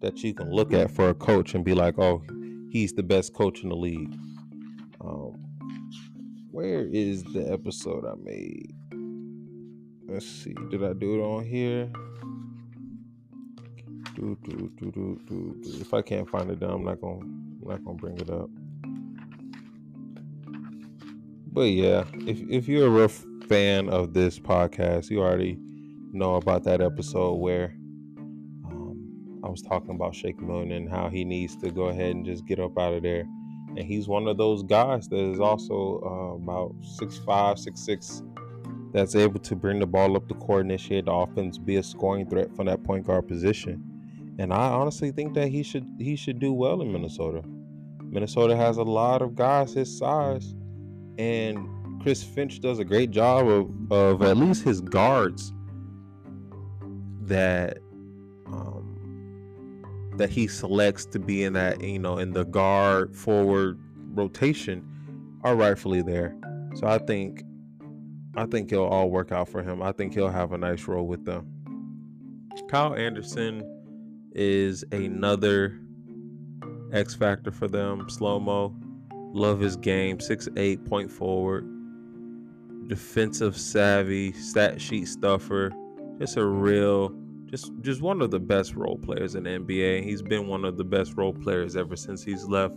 that 0.00 0.22
you 0.22 0.34
can 0.34 0.52
look 0.52 0.74
at 0.74 0.90
for 0.90 1.08
a 1.08 1.14
coach 1.14 1.54
and 1.54 1.64
be 1.64 1.74
like, 1.74 1.98
oh, 1.98 2.22
he's 2.70 2.92
the 2.92 3.02
best 3.02 3.32
coach 3.32 3.62
in 3.62 3.70
the 3.70 3.74
league. 3.74 4.14
Um, 5.00 5.32
where 6.50 6.86
is 6.86 7.24
the 7.24 7.50
episode 7.50 8.04
I 8.04 8.14
made? 8.22 8.74
Let's 10.06 10.26
see. 10.26 10.54
Did 10.70 10.84
I 10.84 10.92
do 10.92 11.18
it 11.18 11.22
on 11.24 11.44
here? 11.46 11.90
Do, 14.14 14.36
do, 14.44 14.70
do, 14.76 14.90
do, 14.92 15.20
do, 15.26 15.56
do. 15.62 15.80
If 15.80 15.94
I 15.94 16.02
can't 16.02 16.28
find 16.28 16.50
it, 16.50 16.60
then 16.60 16.70
I'm 16.70 16.84
not 16.84 17.00
gonna 17.00 17.20
I'm 17.20 17.60
not 17.64 17.84
gonna 17.84 17.96
bring 17.96 18.18
it 18.18 18.28
up. 18.28 18.50
But 21.50 21.70
yeah, 21.70 22.04
if 22.26 22.40
if 22.50 22.68
you're 22.68 22.88
a 22.88 22.90
real 22.90 23.08
fan 23.08 23.88
of 23.88 24.12
this 24.12 24.38
podcast, 24.38 25.10
you 25.10 25.20
already 25.20 25.58
know 26.12 26.36
about 26.36 26.64
that 26.64 26.80
episode 26.80 27.34
where 27.34 27.74
um, 28.66 29.40
I 29.44 29.48
was 29.48 29.62
talking 29.62 29.94
about 29.94 30.14
Shake 30.14 30.40
Milton 30.40 30.72
and 30.72 30.88
how 30.88 31.08
he 31.08 31.24
needs 31.24 31.56
to 31.56 31.70
go 31.70 31.84
ahead 31.84 32.14
and 32.14 32.24
just 32.24 32.46
get 32.46 32.58
up 32.58 32.78
out 32.78 32.94
of 32.94 33.02
there. 33.02 33.26
And 33.76 33.80
he's 33.80 34.08
one 34.08 34.26
of 34.26 34.38
those 34.38 34.62
guys 34.62 35.08
that 35.08 35.18
is 35.18 35.40
also 35.40 36.00
uh, 36.04 36.36
about 36.36 36.74
six 36.82 37.18
five, 37.18 37.58
six 37.58 37.80
six, 37.80 38.22
that's 38.92 39.14
able 39.14 39.38
to 39.40 39.54
bring 39.54 39.78
the 39.78 39.86
ball 39.86 40.16
up 40.16 40.26
the 40.28 40.34
court, 40.34 40.64
initiate 40.64 41.04
the 41.04 41.12
offense, 41.12 41.58
be 41.58 41.76
a 41.76 41.82
scoring 41.82 42.28
threat 42.28 42.54
from 42.56 42.66
that 42.66 42.82
point 42.82 43.06
guard 43.06 43.28
position. 43.28 43.84
And 44.38 44.52
I 44.52 44.68
honestly 44.68 45.10
think 45.10 45.34
that 45.34 45.48
he 45.48 45.62
should 45.62 45.86
he 45.98 46.16
should 46.16 46.38
do 46.38 46.52
well 46.52 46.80
in 46.80 46.92
Minnesota. 46.92 47.42
Minnesota 48.02 48.56
has 48.56 48.78
a 48.78 48.82
lot 48.82 49.20
of 49.20 49.34
guys 49.34 49.74
his 49.74 49.98
size, 49.98 50.54
and 51.18 51.68
Chris 52.00 52.22
Finch 52.22 52.60
does 52.60 52.78
a 52.78 52.84
great 52.84 53.10
job 53.10 53.46
of, 53.46 53.92
of 53.92 54.22
at 54.22 54.36
least 54.36 54.64
his 54.64 54.80
guards 54.80 55.52
that 57.28 57.78
um, 58.46 58.98
that 60.16 60.30
he 60.30 60.46
selects 60.46 61.04
to 61.06 61.18
be 61.18 61.44
in 61.44 61.52
that 61.54 61.80
you 61.82 61.98
know 61.98 62.18
in 62.18 62.32
the 62.32 62.44
guard 62.44 63.14
forward 63.14 63.78
rotation 64.14 64.84
are 65.44 65.54
rightfully 65.54 66.02
there. 66.02 66.36
So 66.74 66.86
I 66.86 66.98
think 66.98 67.44
I 68.34 68.46
think 68.46 68.72
it'll 68.72 68.86
all 68.86 69.10
work 69.10 69.32
out 69.32 69.48
for 69.48 69.62
him. 69.62 69.82
I 69.82 69.92
think 69.92 70.14
he'll 70.14 70.28
have 70.28 70.52
a 70.52 70.58
nice 70.58 70.86
role 70.86 71.06
with 71.06 71.24
them. 71.24 71.46
Kyle 72.68 72.94
Anderson 72.94 73.62
is 74.32 74.84
another 74.92 75.78
X 76.92 77.14
factor 77.14 77.50
for 77.50 77.68
them. 77.68 78.08
Slow 78.08 78.38
mo. 78.40 78.74
Love 79.32 79.60
his 79.60 79.76
game. 79.76 80.20
Six 80.20 80.48
eight 80.56 80.84
point 80.84 81.10
forward. 81.10 81.66
Defensive 82.88 83.56
savvy, 83.56 84.32
stat 84.32 84.80
sheet 84.80 85.06
stuffer 85.06 85.72
just 86.18 86.36
a 86.36 86.44
real 86.44 87.14
just 87.46 87.72
just 87.80 88.02
one 88.02 88.20
of 88.20 88.30
the 88.30 88.38
best 88.38 88.74
role 88.74 88.98
players 88.98 89.34
in 89.34 89.44
the 89.44 89.50
NBA. 89.50 90.04
He's 90.04 90.22
been 90.22 90.46
one 90.46 90.64
of 90.64 90.76
the 90.76 90.84
best 90.84 91.16
role 91.16 91.32
players 91.32 91.76
ever 91.76 91.96
since 91.96 92.22
he's 92.22 92.44
left 92.44 92.74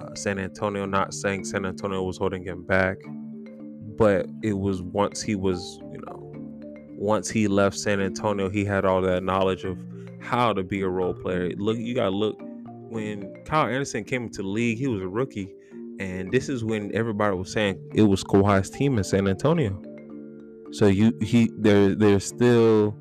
uh, 0.00 0.14
San 0.14 0.38
Antonio. 0.38 0.86
Not 0.86 1.12
saying 1.12 1.44
San 1.44 1.66
Antonio 1.66 2.02
was 2.02 2.16
holding 2.16 2.42
him 2.42 2.62
back, 2.62 2.96
but 3.96 4.26
it 4.42 4.54
was 4.54 4.82
once 4.82 5.22
he 5.22 5.34
was, 5.34 5.78
you 5.92 6.00
know, 6.06 6.32
once 6.96 7.28
he 7.28 7.48
left 7.48 7.78
San 7.78 8.00
Antonio, 8.00 8.48
he 8.48 8.64
had 8.64 8.84
all 8.84 9.02
that 9.02 9.22
knowledge 9.22 9.64
of 9.64 9.78
how 10.20 10.52
to 10.52 10.62
be 10.62 10.80
a 10.80 10.88
role 10.88 11.14
player. 11.14 11.50
Look, 11.56 11.76
you 11.78 11.94
gotta 11.94 12.10
look 12.10 12.38
when 12.88 13.34
Kyle 13.44 13.66
Anderson 13.66 14.04
came 14.04 14.24
into 14.24 14.42
the 14.42 14.48
league, 14.48 14.78
he 14.78 14.86
was 14.86 15.02
a 15.02 15.08
rookie, 15.08 15.52
and 16.00 16.32
this 16.32 16.48
is 16.48 16.64
when 16.64 16.94
everybody 16.94 17.36
was 17.36 17.52
saying 17.52 17.78
it 17.94 18.02
was 18.02 18.24
Kawhi's 18.24 18.70
team 18.70 18.96
in 18.96 19.04
San 19.04 19.28
Antonio. 19.28 19.80
So 20.72 20.86
you 20.86 21.16
he 21.22 21.50
there 21.56 21.94
there's 21.94 22.24
still 22.24 22.96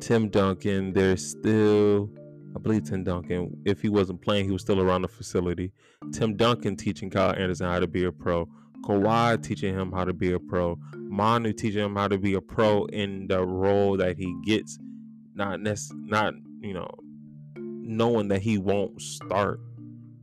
Tim 0.00 0.28
Duncan. 0.28 0.92
There's 0.92 1.24
still 1.24 2.10
I 2.54 2.58
believe 2.58 2.84
Tim 2.84 3.04
Duncan. 3.04 3.56
If 3.64 3.80
he 3.80 3.88
wasn't 3.88 4.20
playing, 4.22 4.46
he 4.46 4.50
was 4.50 4.62
still 4.62 4.80
around 4.80 5.02
the 5.02 5.08
facility. 5.08 5.72
Tim 6.12 6.36
Duncan 6.36 6.76
teaching 6.76 7.10
Kyle 7.10 7.34
Anderson 7.34 7.66
how 7.66 7.80
to 7.80 7.86
be 7.86 8.04
a 8.04 8.12
pro. 8.12 8.48
Kawhi 8.84 9.42
teaching 9.42 9.74
him 9.74 9.92
how 9.92 10.04
to 10.04 10.12
be 10.12 10.32
a 10.32 10.38
pro. 10.38 10.76
Manu 10.96 11.52
teaching 11.52 11.84
him 11.84 11.94
how 11.94 12.08
to 12.08 12.18
be 12.18 12.34
a 12.34 12.40
pro 12.40 12.84
in 12.86 13.28
the 13.28 13.44
role 13.44 13.96
that 13.96 14.16
he 14.16 14.34
gets. 14.44 14.78
Not 15.34 15.60
nec- 15.60 15.78
not 15.94 16.34
you 16.60 16.74
know 16.74 16.90
knowing 17.56 18.28
that 18.28 18.42
he 18.42 18.58
won't 18.58 19.00
start, 19.00 19.60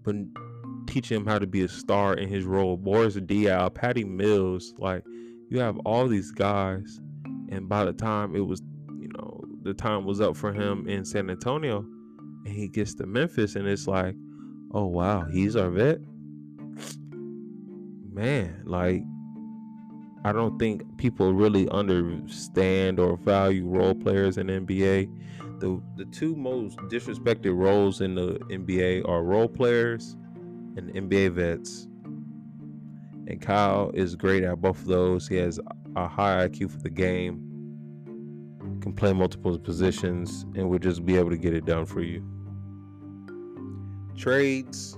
but 0.04 0.16
teaching 0.88 1.18
him 1.18 1.26
how 1.26 1.40
to 1.40 1.48
be 1.48 1.62
a 1.62 1.68
star 1.68 2.14
in 2.16 2.28
his 2.28 2.44
role. 2.44 2.76
Boris 2.76 3.16
Diaw, 3.16 3.74
Patty 3.74 4.04
Mills, 4.04 4.74
like 4.78 5.04
you 5.50 5.60
have 5.60 5.78
all 5.80 6.08
these 6.08 6.32
guys, 6.32 7.02
and 7.50 7.68
by 7.68 7.84
the 7.84 7.94
time 7.94 8.36
it 8.36 8.46
was, 8.46 8.62
you 9.00 9.10
know, 9.18 9.44
the 9.64 9.74
time 9.74 10.06
was 10.06 10.22
up 10.22 10.38
for 10.38 10.54
him 10.54 10.88
in 10.88 11.04
San 11.04 11.30
Antonio, 11.30 11.80
and 12.46 12.54
he 12.54 12.68
gets 12.68 12.94
to 12.96 13.06
Memphis, 13.06 13.56
and 13.56 13.68
it's 13.68 13.88
like, 13.88 14.16
oh 14.74 14.86
wow, 14.86 15.26
he's 15.26 15.56
our 15.56 15.70
vet. 15.70 16.00
Man, 18.14 18.64
like 18.66 19.02
I 20.24 20.32
don't 20.32 20.60
think 20.60 20.84
people 20.98 21.34
really 21.34 21.68
understand 21.70 23.00
or 23.00 23.18
value 23.18 23.66
role 23.66 23.96
players 23.96 24.38
in 24.38 24.48
NBA. 24.48 25.10
The 25.60 25.82
the 25.98 26.06
two 26.06 26.36
most 26.36 26.78
disrespected 26.90 27.56
roles 27.58 28.02
in 28.02 28.16
the 28.16 28.40
NBA 28.52 29.08
are 29.10 29.24
role 29.24 29.48
players 29.48 30.16
and 30.78 30.94
NBA 30.94 31.32
vets 31.34 31.89
and 33.30 33.40
Kyle 33.40 33.92
is 33.94 34.16
great 34.16 34.44
at 34.44 34.60
both 34.60 34.80
of 34.80 34.88
those. 34.88 35.28
He 35.28 35.36
has 35.38 35.60
a 35.96 36.08
high 36.08 36.48
IQ 36.48 36.72
for 36.72 36.80
the 36.80 36.90
game, 36.90 37.40
can 38.82 38.92
play 38.94 39.14
multiple 39.14 39.58
positions, 39.60 40.46
and 40.56 40.68
will 40.68 40.80
just 40.80 41.06
be 41.06 41.16
able 41.16 41.30
to 41.30 41.38
get 41.38 41.54
it 41.54 41.66
done 41.66 41.86
for 41.86 42.02
you. 42.02 42.24
Trades. 44.18 44.98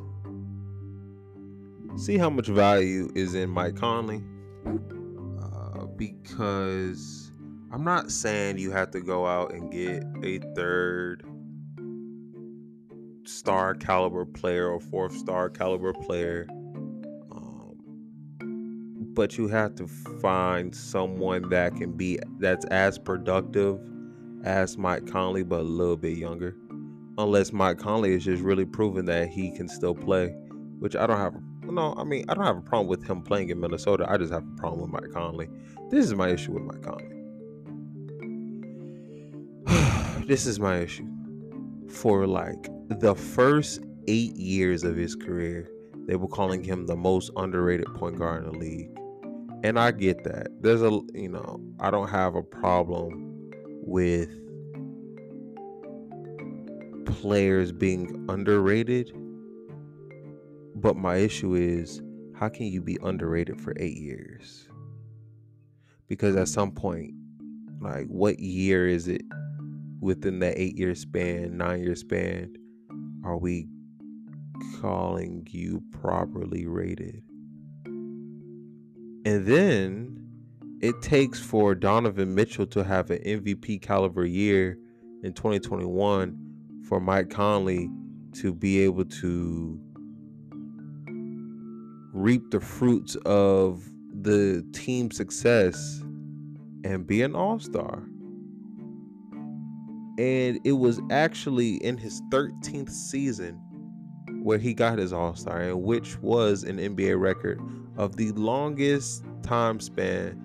See 1.97 2.17
how 2.17 2.29
much 2.29 2.47
value 2.47 3.11
is 3.15 3.35
in 3.35 3.50
Mike 3.50 3.75
Conley. 3.75 4.23
Uh, 4.65 5.85
because 5.97 7.33
I'm 7.73 7.83
not 7.83 8.11
saying 8.11 8.59
you 8.59 8.71
have 8.71 8.91
to 8.91 9.01
go 9.01 9.25
out 9.25 9.53
and 9.53 9.69
get 9.69 10.03
a 10.23 10.39
third 10.55 11.25
star 13.25 13.75
caliber 13.75 14.25
player 14.25 14.69
or 14.69 14.79
fourth 14.79 15.15
star 15.15 15.50
caliber 15.50 15.93
player 15.93 16.47
but 19.13 19.38
you 19.38 19.48
have 19.48 19.75
to 19.75 19.88
find 19.88 20.74
someone 20.74 21.50
that 21.50 21.75
can 21.75 21.91
be 21.91 22.20
that's 22.39 22.65
as 22.65 22.98
productive 22.98 23.80
as 24.44 24.77
Mike 24.77 25.06
Conley, 25.08 25.44
but 25.44 25.60
a 25.60 25.63
little 25.63 25.98
bit 25.98 26.18
younger. 26.18 26.56
Unless 27.18 27.51
Mike 27.53 27.77
Conley 27.77 28.13
is 28.13 28.24
just 28.24 28.41
really 28.41 28.65
proving 28.65 29.06
that 29.06 29.30
he 29.30 29.51
can 29.51 29.68
still 29.68 29.94
play, 29.94 30.30
which 30.80 30.96
I 30.96 31.06
don't 31.06 31.18
have. 31.18 31.36
No, 31.63 31.94
I 31.98 32.03
mean 32.03 32.25
I 32.30 32.34
don't 32.34 32.46
have 32.46 32.58
a 32.58 32.62
problem 32.62 32.88
with 32.88 33.03
him 33.08 33.22
playing 33.22 33.50
in 33.50 33.60
Minnesota. 33.60 34.06
I 34.10 34.18
just 34.18 34.32
have 34.32 34.44
a 34.44 34.58
problem 34.58 34.82
with 34.82 34.91
Mike 34.91 35.12
Conley. 35.12 35.50
This 35.89 36.06
is 36.06 36.15
my 36.15 36.30
issue 36.30 36.53
with 36.53 36.63
Mike 36.63 36.82
Conley. 36.82 37.08
this 40.27 40.46
is 40.46 40.60
my 40.60 40.77
issue. 40.77 41.08
For 41.89 42.25
like 42.25 42.70
the 42.89 43.13
first 43.13 43.82
eight 44.08 44.36
years 44.36 44.84
of 44.84 44.96
his 44.96 45.15
career, 45.15 45.70
they 46.08 46.15
were 46.15 46.27
calling 46.27 46.63
him 46.63 46.88
the 46.88 46.96
most 46.96 47.30
underrated 47.36 47.94
point 47.96 48.18
guard 48.18 48.46
in 48.46 48.51
the 48.51 48.58
league 48.58 48.89
and 49.63 49.80
I 49.80 49.91
get 49.91 50.24
that. 50.24 50.48
There's 50.62 50.82
a, 50.82 50.89
you 51.13 51.30
know, 51.30 51.60
I 51.80 51.91
don't 51.91 52.10
have 52.10 52.36
a 52.36 52.44
problem 52.44 53.51
with 53.84 54.30
players 57.06 57.72
being 57.72 58.25
underrated. 58.30 59.12
But 60.75 60.96
my 60.96 61.18
issue 61.18 61.53
is 61.53 62.01
how 62.36 62.50
can 62.50 62.65
you 62.65 62.82
be 62.82 62.98
underrated 63.03 63.62
for 63.62 63.74
eight 63.77 63.98
years? 63.98 64.68
Because 66.08 66.36
at 66.36 66.48
some 66.48 66.72
point, 66.72 67.13
like, 67.80 68.08
what 68.08 68.39
year 68.39 68.88
is 68.88 69.08
it 69.08 69.22
within 70.00 70.39
that 70.39 70.58
eight 70.58 70.75
year 70.75 70.96
span, 70.96 71.58
nine 71.58 71.84
year 71.84 71.96
span, 71.96 72.56
are 73.24 73.38
we 73.38 73.68
calling 74.82 75.48
you 75.51 75.84
properly 75.91 76.65
rated? 76.65 77.24
And 79.24 79.46
then 79.46 80.18
it 80.82 81.00
takes 81.01 81.40
for 81.40 81.75
Donovan 81.75 82.34
Mitchell 82.34 82.66
to 82.68 82.84
have 82.84 83.12
an 83.12 83.20
MVP 83.20 83.82
caliber 83.82 84.25
year 84.25 84.78
in 85.24 85.34
2021 85.34 86.38
for 86.88 87.00
Mike 87.00 87.30
Conley 87.30 87.88
to 88.34 88.51
be 88.54 88.82
able 88.82 89.06
to 89.06 89.80
reap 92.13 92.50
the 92.50 92.60
fruits 92.60 93.16
of 93.25 93.88
the 94.22 94.66
team 94.74 95.12
success 95.12 96.01
and 96.84 97.06
be 97.06 97.22
an 97.22 97.36
all-star. 97.36 98.04
And 100.18 100.60
it 100.63 100.74
was 100.74 101.00
actually 101.12 101.75
in 101.75 101.98
his 101.98 102.22
13th 102.32 102.90
season 102.90 103.62
where 104.44 104.58
he 104.58 104.74
got 104.74 104.98
his 104.98 105.13
all-star, 105.13 105.62
and 105.62 105.84
which 105.84 106.20
was 106.20 106.63
an 106.63 106.78
NBA 106.78 107.20
record 107.20 107.62
of 107.98 108.15
the 108.15 108.31
longest 108.33 109.24
time 109.43 109.79
span 109.79 110.39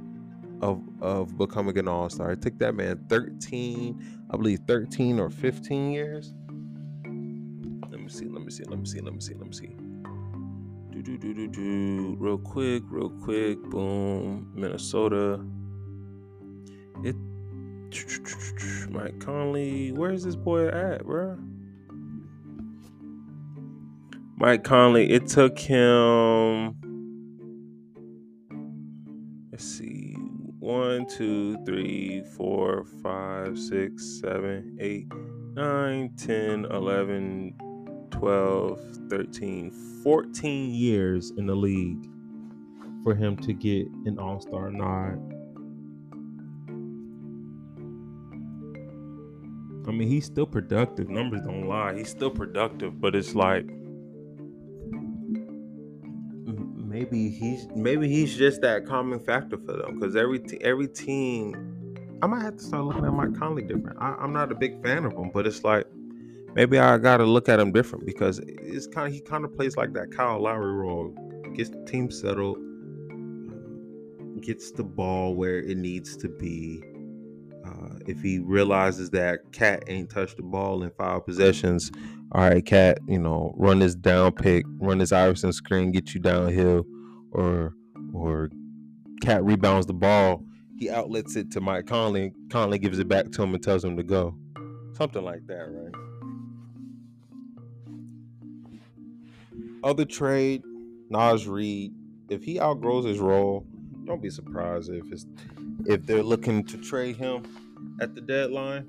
of 0.63 0.83
of 1.01 1.37
becoming 1.37 1.79
an 1.79 1.89
all-star. 1.89 2.33
It 2.33 2.43
took 2.43 2.59
that 2.59 2.75
man 2.75 3.05
13, 3.09 4.27
I 4.31 4.37
believe 4.37 4.61
13 4.67 5.21
or 5.21 5.31
15 5.31 5.93
years. 5.93 6.35
Let 7.91 8.01
me 8.01 8.09
see, 8.09 8.27
let 8.27 8.43
me 8.43 8.51
see, 8.51 8.65
let 8.65 8.79
me 8.79 8.87
see, 8.87 9.01
let 9.01 9.15
me 9.15 9.21
see, 9.21 9.35
let 9.35 9.47
me 9.47 9.53
see. 9.53 9.77
Do 10.91 11.03
do 11.03 11.19
do 11.19 11.35
do 11.35 11.49
do 11.49 12.17
real 12.19 12.39
quick, 12.39 12.83
real 12.87 13.11
quick, 13.11 13.63
boom. 13.65 14.51
Minnesota. 14.55 15.45
It 17.05 17.17
Mike 18.91 19.21
Conley, 19.21 19.93
where's 19.93 20.25
this 20.25 20.37
boy 20.37 20.69
at, 20.69 21.05
bro? 21.05 21.39
Mike 24.39 24.65
Conley, 24.65 25.11
it 25.11 25.27
took 25.27 25.59
him 25.59 26.75
let's 29.57 29.79
see 29.79 30.13
one, 30.59 31.07
two, 31.07 31.57
three, 31.65 32.23
four, 32.37 32.85
five, 33.03 33.59
six, 33.59 34.21
seven, 34.21 34.77
eight, 34.79 35.11
nine, 35.55 36.13
10, 36.19 36.67
11, 36.67 37.55
12, 38.11 38.81
13, 39.09 39.71
14 40.03 40.75
years 40.75 41.33
in 41.39 41.47
the 41.47 41.55
league 41.55 42.07
for 43.03 43.15
him 43.15 43.35
to 43.35 43.55
get 43.55 43.87
an 44.05 44.19
all 44.19 44.41
star 44.41 44.71
nod. 44.71 45.15
I 49.89 49.91
mean, 49.91 50.07
he's 50.07 50.27
still 50.27 50.45
productive. 50.45 51.09
Numbers 51.09 51.41
don't 51.41 51.67
lie. 51.67 51.97
He's 51.97 52.11
still 52.11 52.31
productive, 52.31 53.01
but 53.01 53.17
it's 53.17 53.35
like 53.35 53.67
maybe 57.11 57.31
he's 57.31 57.69
maybe 57.75 58.09
he's 58.09 58.37
just 58.37 58.61
that 58.63 58.87
common 58.87 59.21
factor 59.21 59.57
for 59.59 59.73
them 59.73 59.95
because 59.99 60.17
every 60.17 60.39
t- 60.39 60.59
every 60.61 60.89
team. 60.89 61.73
I 62.23 62.27
might 62.27 62.43
have 62.43 62.57
to 62.57 62.63
start 62.63 62.85
looking 62.87 63.05
at 63.05 63.13
Mike 63.13 63.39
Conley 63.39 63.63
different. 63.63 63.99
I, 64.01 64.15
I'm 64.19 64.33
not 64.33 64.51
a 64.51 64.55
big 64.55 64.83
fan 64.83 65.05
of 65.05 65.13
him, 65.13 65.31
but 65.35 65.47
it's 65.47 65.63
like 65.65 65.87
maybe 66.55 66.79
I 66.79 66.97
got 66.97 67.19
to 67.19 67.25
look 67.25 67.49
at 67.49 67.61
him 67.61 67.73
different 67.73 68.07
because 68.07 68.41
it's 68.47 68.87
kind 68.87 69.07
of 69.07 69.13
he 69.13 69.21
kind 69.21 69.45
of 69.45 69.55
plays 69.55 69.77
like 69.77 69.93
that 69.93 70.11
Kyle 70.13 70.41
Lowry 70.41 70.73
role, 70.73 71.15
gets 71.55 71.71
the 71.71 71.85
team 71.85 72.11
settled, 72.11 72.59
gets 74.41 74.71
the 74.71 74.83
ball 74.83 75.35
where 75.35 75.59
it 75.59 75.77
needs 75.77 76.17
to 76.17 76.29
be. 76.29 76.83
Uh, 77.67 77.99
if 78.07 78.23
he 78.23 78.39
realizes 78.39 79.11
that 79.11 79.41
KAT 79.53 79.85
ain't 79.89 80.09
touched 80.09 80.37
the 80.37 80.43
ball 80.43 80.85
in 80.85 80.91
five 80.91 81.27
possessions, 81.27 81.91
all 82.33 82.49
right, 82.49 82.65
KAT, 82.65 82.99
you 83.09 83.19
know, 83.19 83.53
run 83.59 83.81
this 83.81 83.95
down 83.95 84.33
pick, 84.33 84.65
run 84.79 84.99
this 84.99 85.13
Iverson 85.13 85.53
screen, 85.53 85.93
get 85.93 86.15
you 86.15 86.21
downhill, 86.21 86.87
or 87.37 87.75
or 88.13 88.51
KAT 89.21 89.45
rebounds 89.45 89.87
the 89.87 89.93
ball, 89.95 90.43
he 90.79 90.91
outlets 90.91 91.37
it 91.37 91.51
to 91.53 91.61
Mike 91.61 91.87
Conley. 91.87 92.33
Conley 92.51 92.79
gives 92.79 92.99
it 92.99 93.09
back 93.09 93.31
to 93.33 93.43
him 93.43 93.55
and 93.55 93.63
tells 93.63 93.85
him 93.85 93.97
to 93.97 94.03
go. 94.03 94.35
Something 94.95 95.25
like 95.25 95.47
that, 95.47 95.67
right? 95.71 95.95
Other 99.85 100.05
trade, 100.05 100.63
Naz 101.11 101.47
Reid. 101.47 101.93
if 102.31 102.43
he 102.43 102.59
outgrows 102.59 103.05
his 103.05 103.21
role, 103.21 103.67
don't 104.05 104.23
be 104.23 104.31
surprised 104.31 104.91
if 104.91 105.05
it's 105.13 105.27
if 105.85 106.07
they're 106.07 106.23
looking 106.23 106.65
to 106.65 106.79
trade 106.79 107.17
him 107.17 107.45
at 108.01 108.15
the 108.15 108.21
deadline. 108.21 108.89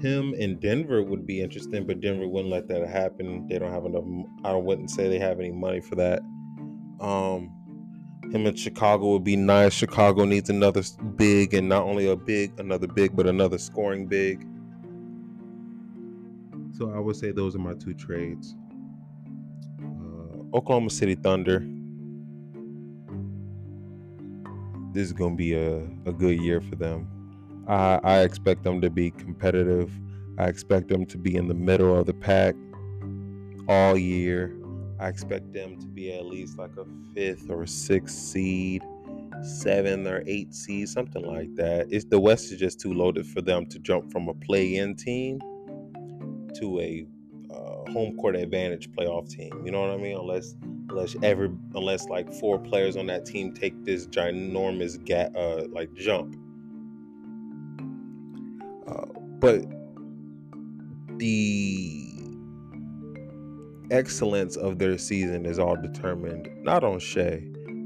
Him 0.00 0.34
in 0.34 0.58
Denver 0.60 1.02
would 1.02 1.26
be 1.26 1.40
interesting, 1.40 1.86
but 1.86 2.00
Denver 2.00 2.28
wouldn't 2.28 2.52
let 2.52 2.68
that 2.68 2.86
happen. 2.86 3.46
They 3.48 3.58
don't 3.58 3.72
have 3.72 3.86
enough. 3.86 4.04
I 4.44 4.52
wouldn't 4.54 4.90
say 4.90 5.08
they 5.08 5.18
have 5.18 5.40
any 5.40 5.50
money 5.50 5.80
for 5.80 5.94
that. 5.94 6.20
Um, 7.00 7.52
him 8.30 8.46
in 8.46 8.54
Chicago 8.56 9.12
would 9.12 9.24
be 9.24 9.36
nice. 9.36 9.72
Chicago 9.72 10.24
needs 10.24 10.50
another 10.50 10.82
big, 11.16 11.54
and 11.54 11.68
not 11.68 11.84
only 11.84 12.08
a 12.08 12.16
big, 12.16 12.58
another 12.58 12.86
big, 12.86 13.16
but 13.16 13.26
another 13.26 13.56
scoring 13.56 14.06
big. 14.06 14.46
So 16.72 16.90
I 16.90 16.98
would 16.98 17.16
say 17.16 17.30
those 17.32 17.56
are 17.56 17.60
my 17.60 17.74
two 17.74 17.94
trades. 17.94 18.54
Uh, 19.80 20.56
Oklahoma 20.56 20.90
City 20.90 21.14
Thunder. 21.14 21.66
This 24.92 25.08
is 25.08 25.12
to 25.14 25.30
be 25.36 25.54
a, 25.54 25.78
a 26.06 26.12
good 26.12 26.40
year 26.40 26.60
for 26.60 26.76
them. 26.76 27.15
I, 27.68 28.00
I 28.02 28.20
expect 28.20 28.62
them 28.62 28.80
to 28.80 28.90
be 28.90 29.10
competitive. 29.10 29.90
I 30.38 30.46
expect 30.46 30.88
them 30.88 31.06
to 31.06 31.18
be 31.18 31.36
in 31.36 31.48
the 31.48 31.54
middle 31.54 31.98
of 31.98 32.06
the 32.06 32.14
pack 32.14 32.54
all 33.68 33.96
year. 33.96 34.56
I 34.98 35.08
expect 35.08 35.52
them 35.52 35.78
to 35.80 35.86
be 35.86 36.12
at 36.12 36.26
least 36.26 36.58
like 36.58 36.76
a 36.76 36.86
fifth 37.14 37.50
or 37.50 37.66
sixth 37.66 38.16
seed, 38.16 38.82
seven 39.42 40.06
or 40.06 40.22
eight 40.26 40.54
seed, 40.54 40.88
something 40.88 41.24
like 41.24 41.54
that. 41.56 41.88
It's 41.90 42.04
the 42.04 42.20
West 42.20 42.52
is 42.52 42.58
just 42.58 42.80
too 42.80 42.94
loaded 42.94 43.26
for 43.26 43.42
them 43.42 43.66
to 43.66 43.78
jump 43.78 44.10
from 44.12 44.28
a 44.28 44.34
play-in 44.34 44.94
team 44.94 45.40
to 46.60 46.80
a 46.80 47.06
uh, 47.50 47.90
home 47.90 48.16
court 48.16 48.36
advantage 48.36 48.90
playoff 48.92 49.28
team. 49.28 49.52
You 49.64 49.72
know 49.72 49.80
what 49.80 49.90
I 49.90 49.96
mean? 49.96 50.16
Unless 50.16 50.54
unless 50.88 51.16
every 51.22 51.50
unless 51.74 52.06
like 52.06 52.32
four 52.32 52.58
players 52.58 52.96
on 52.96 53.06
that 53.06 53.26
team 53.26 53.52
take 53.52 53.84
this 53.84 54.06
ginormous 54.06 55.02
gap, 55.04 55.32
uh, 55.36 55.64
like 55.70 55.92
jump 55.94 56.36
but 59.40 59.64
the 61.18 62.06
excellence 63.90 64.56
of 64.56 64.78
their 64.78 64.98
season 64.98 65.46
is 65.46 65.58
all 65.58 65.76
determined 65.76 66.48
not 66.62 66.84
on 66.84 66.98
Shai, 66.98 67.42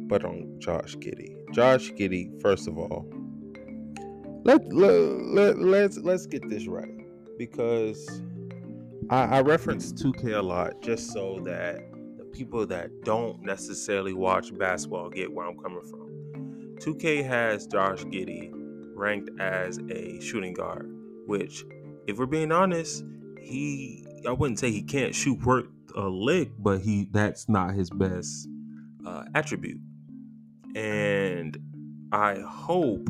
but 0.09 0.25
on 0.25 0.57
Josh 0.59 0.97
Giddey. 0.97 1.37
Josh 1.53 1.91
Giddey, 1.93 2.41
first 2.41 2.69
of 2.69 2.79
all, 2.79 3.07
let, 4.45 4.73
let, 4.73 4.93
let, 4.93 5.59
let's 5.59 5.99
let's 5.99 6.27
get 6.27 6.49
this 6.49 6.67
right 6.67 6.89
because 7.37 8.23
I, 9.11 9.25
I 9.25 9.41
reference 9.41 9.93
2K 9.93 10.39
a 10.39 10.43
lot 10.43 10.81
just 10.81 11.13
so 11.13 11.41
that 11.45 11.81
the 12.17 12.25
people 12.25 12.67
that 12.67 13.03
don't 13.03 13.43
necessarily 13.43 14.15
watch 14.15 14.57
basketball 14.57 15.11
get 15.11 15.31
where 15.33 15.47
I'm 15.47 15.59
coming 15.59 15.83
from. 15.83 16.09
2K 16.77 17.27
has 17.27 17.67
Josh 17.67 18.05
Giddey 18.05 18.60
ranked 19.01 19.31
as 19.41 19.79
a 19.91 20.21
shooting 20.21 20.53
guard, 20.53 20.89
which, 21.27 21.65
if 22.07 22.19
we're 22.19 22.27
being 22.27 22.53
honest, 22.53 23.05
he 23.41 24.07
I 24.29 24.33
wouldn't 24.33 24.59
say 24.59 24.71
he 24.71 24.83
can't 24.83 25.15
shoot 25.15 25.43
worth 25.43 25.67
a 25.97 26.03
lick, 26.09 26.51
but 26.59 26.81
he 26.81 27.09
that's 27.11 27.49
not 27.49 27.75
his 27.75 27.91
best 27.91 28.49
uh, 29.07 29.25
attribute. 29.35 29.81
And 30.77 31.59
I 32.13 32.41
hope 32.47 33.09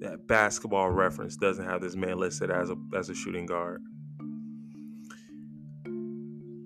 that 0.00 0.26
Basketball 0.26 0.90
Reference 0.90 1.36
doesn't 1.36 1.64
have 1.64 1.80
this 1.80 1.96
man 1.96 2.18
listed 2.18 2.50
as 2.50 2.70
a 2.70 2.76
as 2.96 3.08
a 3.08 3.14
shooting 3.14 3.46
guard. 3.46 3.82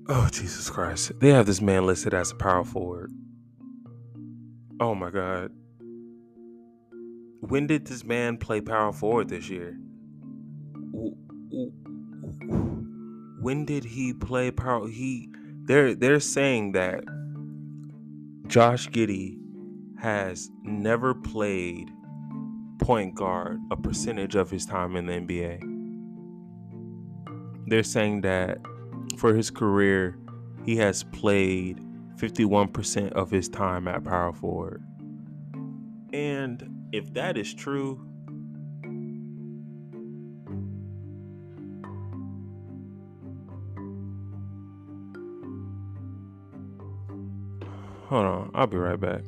Oh 0.08 0.28
Jesus 0.30 0.68
Christ! 0.68 1.12
They 1.20 1.30
have 1.30 1.46
this 1.46 1.60
man 1.60 1.86
listed 1.86 2.12
as 2.12 2.32
a 2.32 2.34
power 2.34 2.64
forward. 2.64 3.12
Oh 4.80 4.94
my 4.94 5.10
God! 5.10 5.52
When 7.48 7.66
did 7.66 7.86
this 7.86 8.04
man 8.04 8.36
play 8.38 8.60
power 8.60 8.92
forward 8.92 9.28
this 9.28 9.48
year? 9.48 9.76
When 13.40 13.64
did 13.64 13.84
he 13.84 14.14
play 14.14 14.50
power? 14.50 14.88
He 14.88 15.28
they're 15.66 15.94
they're 15.94 16.20
saying 16.20 16.72
that 16.72 17.04
Josh 18.46 18.88
Giddey 18.88 19.38
has 19.98 20.50
never 20.62 21.14
played 21.14 21.90
point 22.80 23.14
guard 23.14 23.60
a 23.70 23.76
percentage 23.76 24.34
of 24.34 24.50
his 24.50 24.66
time 24.66 24.96
in 24.96 25.06
the 25.06 25.12
NBA. 25.12 25.60
They're 27.66 27.82
saying 27.82 28.22
that 28.22 28.58
for 29.16 29.34
his 29.34 29.50
career, 29.50 30.18
he 30.64 30.76
has 30.76 31.04
played 31.04 31.80
51% 32.16 33.12
of 33.12 33.30
his 33.30 33.48
time 33.48 33.88
at 33.88 34.04
power 34.04 34.32
forward. 34.32 34.82
And 36.12 36.83
if 36.94 37.12
that 37.12 37.36
is 37.36 37.52
true, 37.52 37.98
hold 48.06 48.24
on, 48.24 48.50
I'll 48.54 48.68
be 48.68 48.76
right 48.76 49.00
back. 49.00 49.22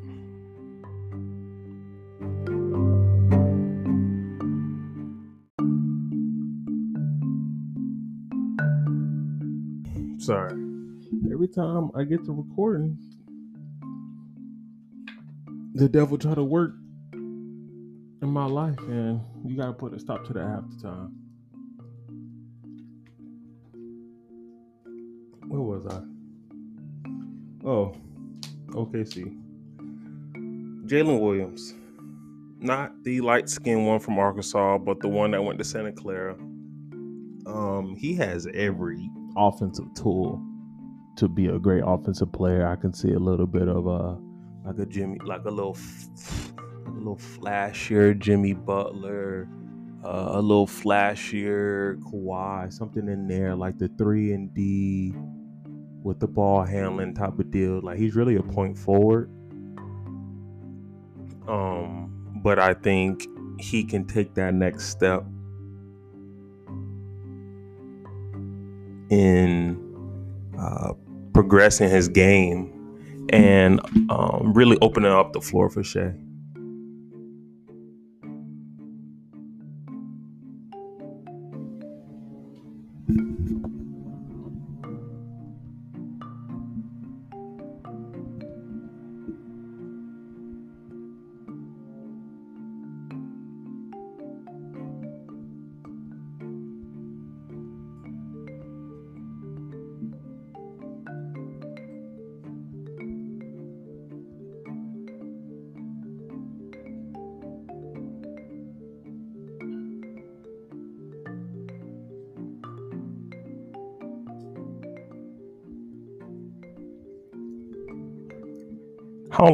Sorry. 10.20 10.52
Every 11.32 11.48
time 11.48 11.90
I 11.96 12.04
get 12.04 12.24
to 12.26 12.32
recording, 12.32 12.96
the 15.74 15.88
devil 15.88 16.16
try 16.16 16.34
to 16.34 16.44
work 16.44 16.76
my 18.36 18.44
life, 18.44 18.78
and 18.80 19.18
you 19.46 19.56
gotta 19.56 19.72
put 19.72 19.94
a 19.94 19.98
stop 19.98 20.22
to 20.26 20.34
that 20.34 20.46
half 20.46 20.62
the 20.68 20.82
time. 20.82 21.10
Where 25.48 25.62
was 25.62 25.86
I? 25.86 26.02
Oh, 27.66 27.94
OKC. 28.68 29.34
Jalen 30.84 31.18
Williams, 31.18 31.72
not 32.60 32.92
the 33.04 33.22
light 33.22 33.48
skinned 33.48 33.86
one 33.86 34.00
from 34.00 34.18
Arkansas, 34.18 34.76
but 34.78 35.00
the 35.00 35.08
one 35.08 35.30
that 35.30 35.42
went 35.42 35.58
to 35.58 35.64
Santa 35.64 35.92
Clara. 35.92 36.34
Um, 36.34 37.96
he 37.98 38.14
has 38.16 38.46
every 38.52 39.08
offensive 39.34 39.86
tool 39.94 40.44
to 41.16 41.26
be 41.26 41.46
a 41.46 41.58
great 41.58 41.84
offensive 41.86 42.30
player. 42.32 42.68
I 42.68 42.76
can 42.76 42.92
see 42.92 43.12
a 43.12 43.18
little 43.18 43.46
bit 43.46 43.66
of 43.66 43.86
a 43.86 44.18
like 44.66 44.78
a 44.78 44.84
Jimmy, 44.84 45.18
like 45.24 45.46
a 45.46 45.50
little, 45.50 45.78
little 47.06 47.40
flashier 47.40 48.18
Jimmy 48.18 48.52
Butler, 48.52 49.48
uh, 50.04 50.30
a 50.32 50.42
little 50.42 50.66
flashier 50.66 52.00
Kawhi, 52.02 52.72
something 52.72 53.08
in 53.08 53.28
there 53.28 53.54
like 53.54 53.78
the 53.78 53.88
three 53.96 54.32
and 54.32 54.52
D 54.52 55.14
with 56.02 56.18
the 56.18 56.26
ball 56.26 56.64
handling 56.64 57.14
type 57.14 57.38
of 57.38 57.50
deal. 57.52 57.80
Like 57.80 57.98
he's 57.98 58.16
really 58.16 58.34
a 58.36 58.42
point 58.42 58.76
forward. 58.76 59.30
Um, 61.46 62.40
but 62.42 62.58
I 62.58 62.74
think 62.74 63.24
he 63.60 63.84
can 63.84 64.04
take 64.04 64.34
that 64.34 64.52
next 64.52 64.86
step 64.86 65.24
in 69.10 69.80
uh, 70.58 70.92
progressing 71.32 71.88
his 71.88 72.08
game 72.08 73.28
and 73.30 73.80
um, 74.10 74.52
really 74.54 74.76
opening 74.82 75.12
up 75.12 75.32
the 75.32 75.40
floor 75.40 75.70
for 75.70 75.84
Shai. 75.84 76.12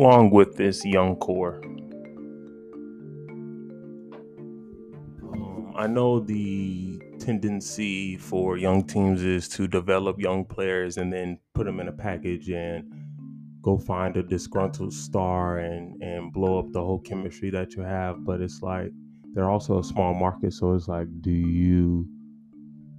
How 0.02 0.08
long 0.08 0.30
with 0.30 0.56
this 0.56 0.84
young 0.84 1.14
core? 1.14 1.60
Um, 5.22 5.72
I 5.76 5.86
know 5.86 6.18
the 6.18 7.00
tendency 7.20 8.16
for 8.16 8.56
young 8.56 8.82
teams 8.82 9.22
is 9.22 9.48
to 9.50 9.68
develop 9.68 10.18
young 10.18 10.44
players 10.44 10.96
and 10.96 11.12
then 11.12 11.38
put 11.54 11.66
them 11.66 11.78
in 11.78 11.86
a 11.86 11.92
package 11.92 12.50
and 12.50 12.92
go 13.62 13.78
find 13.78 14.16
a 14.16 14.24
disgruntled 14.24 14.92
star 14.92 15.58
and 15.58 16.02
and 16.02 16.32
blow 16.32 16.58
up 16.58 16.72
the 16.72 16.80
whole 16.80 16.98
chemistry 16.98 17.50
that 17.50 17.74
you 17.76 17.82
have. 17.82 18.24
But 18.24 18.40
it's 18.40 18.60
like 18.60 18.90
they're 19.34 19.48
also 19.48 19.78
a 19.78 19.84
small 19.84 20.14
market, 20.14 20.52
so 20.52 20.74
it's 20.74 20.88
like, 20.88 21.06
do 21.20 21.30
you 21.30 22.08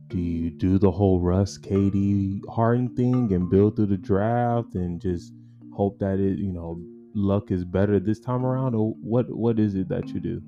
do 0.08 0.20
you 0.20 0.52
do 0.52 0.80
the 0.80 0.92
whole 0.92 1.20
Russ, 1.20 1.58
KD, 1.58 2.40
Harden 2.50 2.96
thing 2.96 3.34
and 3.34 3.50
build 3.50 3.76
through 3.76 3.88
the 3.88 3.98
draft 3.98 4.76
and 4.76 5.02
just 5.02 5.34
hope 5.74 6.00
that 6.00 6.20
it 6.20 6.38
you 6.38 6.52
know 6.52 6.80
luck 7.16 7.52
is 7.52 7.64
better 7.64 8.00
this 8.00 8.20
time 8.20 8.46
around 8.46 8.76
or 8.76 8.96
what 9.02 9.30
what 9.30 9.60
is 9.60 9.76
it 9.76 9.90
that 9.90 10.08
you 10.10 10.20
do? 10.20 10.42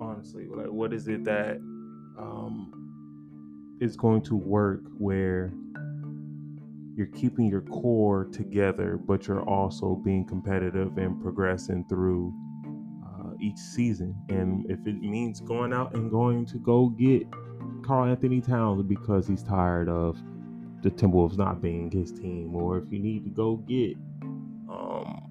Honestly 0.00 0.46
like 0.46 0.66
what 0.68 0.92
is 0.92 1.08
it 1.08 1.24
that 1.24 1.56
um 2.18 3.78
is 3.80 3.96
going 3.96 4.20
to 4.22 4.36
work 4.36 4.82
where 4.98 5.52
you're 6.96 7.06
keeping 7.06 7.46
your 7.46 7.62
core 7.62 8.26
together 8.26 8.98
but 8.98 9.26
you're 9.26 9.42
also 9.48 9.94
being 9.94 10.24
competitive 10.24 10.98
and 10.98 11.20
progressing 11.22 11.84
through 11.88 12.32
uh, 13.04 13.30
each 13.40 13.58
season? 13.58 14.14
And 14.28 14.70
if 14.70 14.86
it 14.86 15.00
means 15.00 15.40
going 15.40 15.72
out 15.72 15.94
and 15.94 16.10
going 16.10 16.46
to 16.46 16.58
go 16.58 16.88
get 16.90 17.26
Karl-Anthony 17.82 18.40
Towns 18.40 18.82
because 18.82 19.26
he's 19.26 19.42
tired 19.42 19.88
of 19.88 20.20
the 20.82 20.90
Timberwolves 20.90 21.38
not 21.38 21.62
being 21.62 21.90
his 21.90 22.12
team, 22.12 22.54
or 22.56 22.78
if 22.78 22.92
you 22.92 22.98
need 22.98 23.24
to 23.24 23.30
go 23.30 23.56
get 23.56 23.96
um 24.70 25.22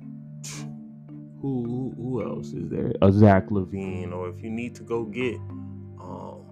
who 1.41 1.93
who 1.97 2.23
else 2.23 2.53
is 2.53 2.69
there? 2.69 2.93
A 3.01 3.11
Zach 3.11 3.49
LaVine, 3.49 4.13
or 4.13 4.29
if 4.29 4.41
you 4.43 4.49
need 4.51 4.75
to 4.75 4.83
go 4.83 5.05
get 5.05 5.37
um 6.01 6.45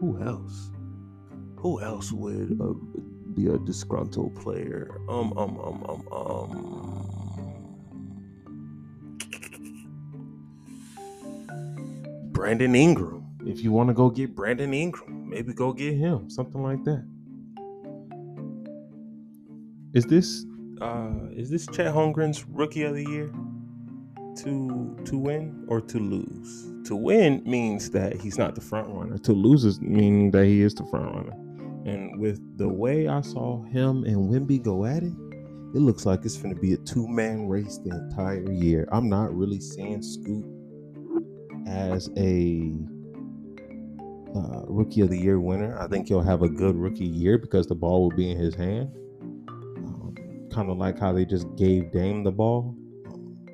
who 0.00 0.22
else? 0.22 0.70
Who 1.56 1.80
else 1.82 2.12
would 2.12 2.58
uh, 2.60 2.74
be 3.34 3.48
a 3.48 3.58
disgruntled 3.58 4.36
player? 4.36 4.90
Um 5.08 5.32
um 5.38 5.58
um 5.58 5.84
um 5.88 6.08
um. 6.12 7.12
Brandon 12.32 12.74
Ingram. 12.74 13.19
If 13.46 13.62
you 13.62 13.72
want 13.72 13.88
to 13.88 13.94
go 13.94 14.10
get 14.10 14.34
Brandon 14.34 14.72
Ingram, 14.74 15.28
maybe 15.28 15.52
go 15.52 15.72
get 15.72 15.94
him, 15.94 16.28
something 16.28 16.62
like 16.62 16.84
that. 16.84 17.06
Is 19.92 20.06
this 20.06 20.44
uh 20.80 21.28
is 21.32 21.50
this 21.50 21.66
Chet 21.66 21.92
Holmgren's 21.92 22.46
rookie 22.46 22.84
of 22.84 22.94
the 22.94 23.04
year? 23.04 23.32
To 24.44 24.96
to 25.04 25.18
win 25.18 25.64
or 25.68 25.80
to 25.80 25.98
lose? 25.98 26.72
To 26.88 26.96
win 26.96 27.42
means 27.44 27.90
that 27.90 28.16
he's 28.20 28.38
not 28.38 28.54
the 28.54 28.60
front 28.60 28.88
runner. 28.88 29.18
To 29.18 29.32
lose 29.32 29.64
is 29.64 29.80
meaning 29.80 30.30
that 30.30 30.44
he 30.44 30.62
is 30.62 30.74
the 30.74 30.84
front 30.86 31.14
runner. 31.14 31.36
And 31.86 32.20
with 32.20 32.40
the 32.58 32.68
way 32.68 33.08
I 33.08 33.20
saw 33.22 33.62
him 33.64 34.04
and 34.04 34.30
Wemby 34.30 34.62
go 34.62 34.84
at 34.84 35.02
it, 35.02 35.12
it 35.74 35.78
looks 35.78 36.04
like 36.06 36.24
it's 36.24 36.36
going 36.36 36.54
to 36.54 36.60
be 36.60 36.74
a 36.74 36.76
two 36.78 37.08
man 37.08 37.48
race 37.48 37.78
the 37.78 37.90
entire 37.90 38.50
year. 38.52 38.88
I'm 38.92 39.08
not 39.08 39.34
really 39.34 39.60
seeing 39.60 40.02
Scoot 40.02 40.44
as 41.66 42.08
a 42.16 42.72
uh, 44.34 44.62
rookie 44.66 45.00
of 45.00 45.10
the 45.10 45.18
year 45.18 45.40
winner. 45.40 45.78
I 45.78 45.88
think 45.88 46.08
he'll 46.08 46.22
have 46.22 46.42
a 46.42 46.48
good 46.48 46.76
rookie 46.76 47.06
year 47.06 47.38
because 47.38 47.66
the 47.66 47.74
ball 47.74 48.02
will 48.02 48.16
be 48.16 48.30
in 48.30 48.36
his 48.36 48.54
hand. 48.54 48.90
Um, 49.48 50.14
kind 50.52 50.70
of 50.70 50.76
like 50.76 50.98
how 50.98 51.12
they 51.12 51.24
just 51.24 51.46
gave 51.56 51.90
Dame 51.92 52.22
the 52.24 52.32
ball. 52.32 52.74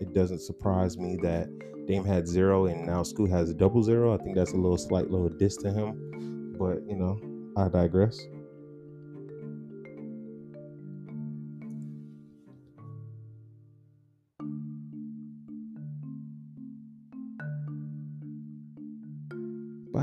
It 0.00 0.12
doesn't 0.12 0.40
surprise 0.40 0.98
me 0.98 1.16
that 1.22 1.48
Dame 1.86 2.04
had 2.04 2.26
zero 2.26 2.66
and 2.66 2.86
now 2.86 3.02
Scoot 3.02 3.30
has 3.30 3.50
a 3.50 3.54
double 3.54 3.82
zero. 3.82 4.14
I 4.14 4.22
think 4.22 4.36
that's 4.36 4.52
a 4.52 4.56
little 4.56 4.78
slight 4.78 5.10
little 5.10 5.28
diss 5.28 5.56
to 5.58 5.72
him. 5.72 6.54
But 6.58 6.86
you 6.86 6.96
know, 6.96 7.18
I 7.56 7.68
digress. 7.68 8.20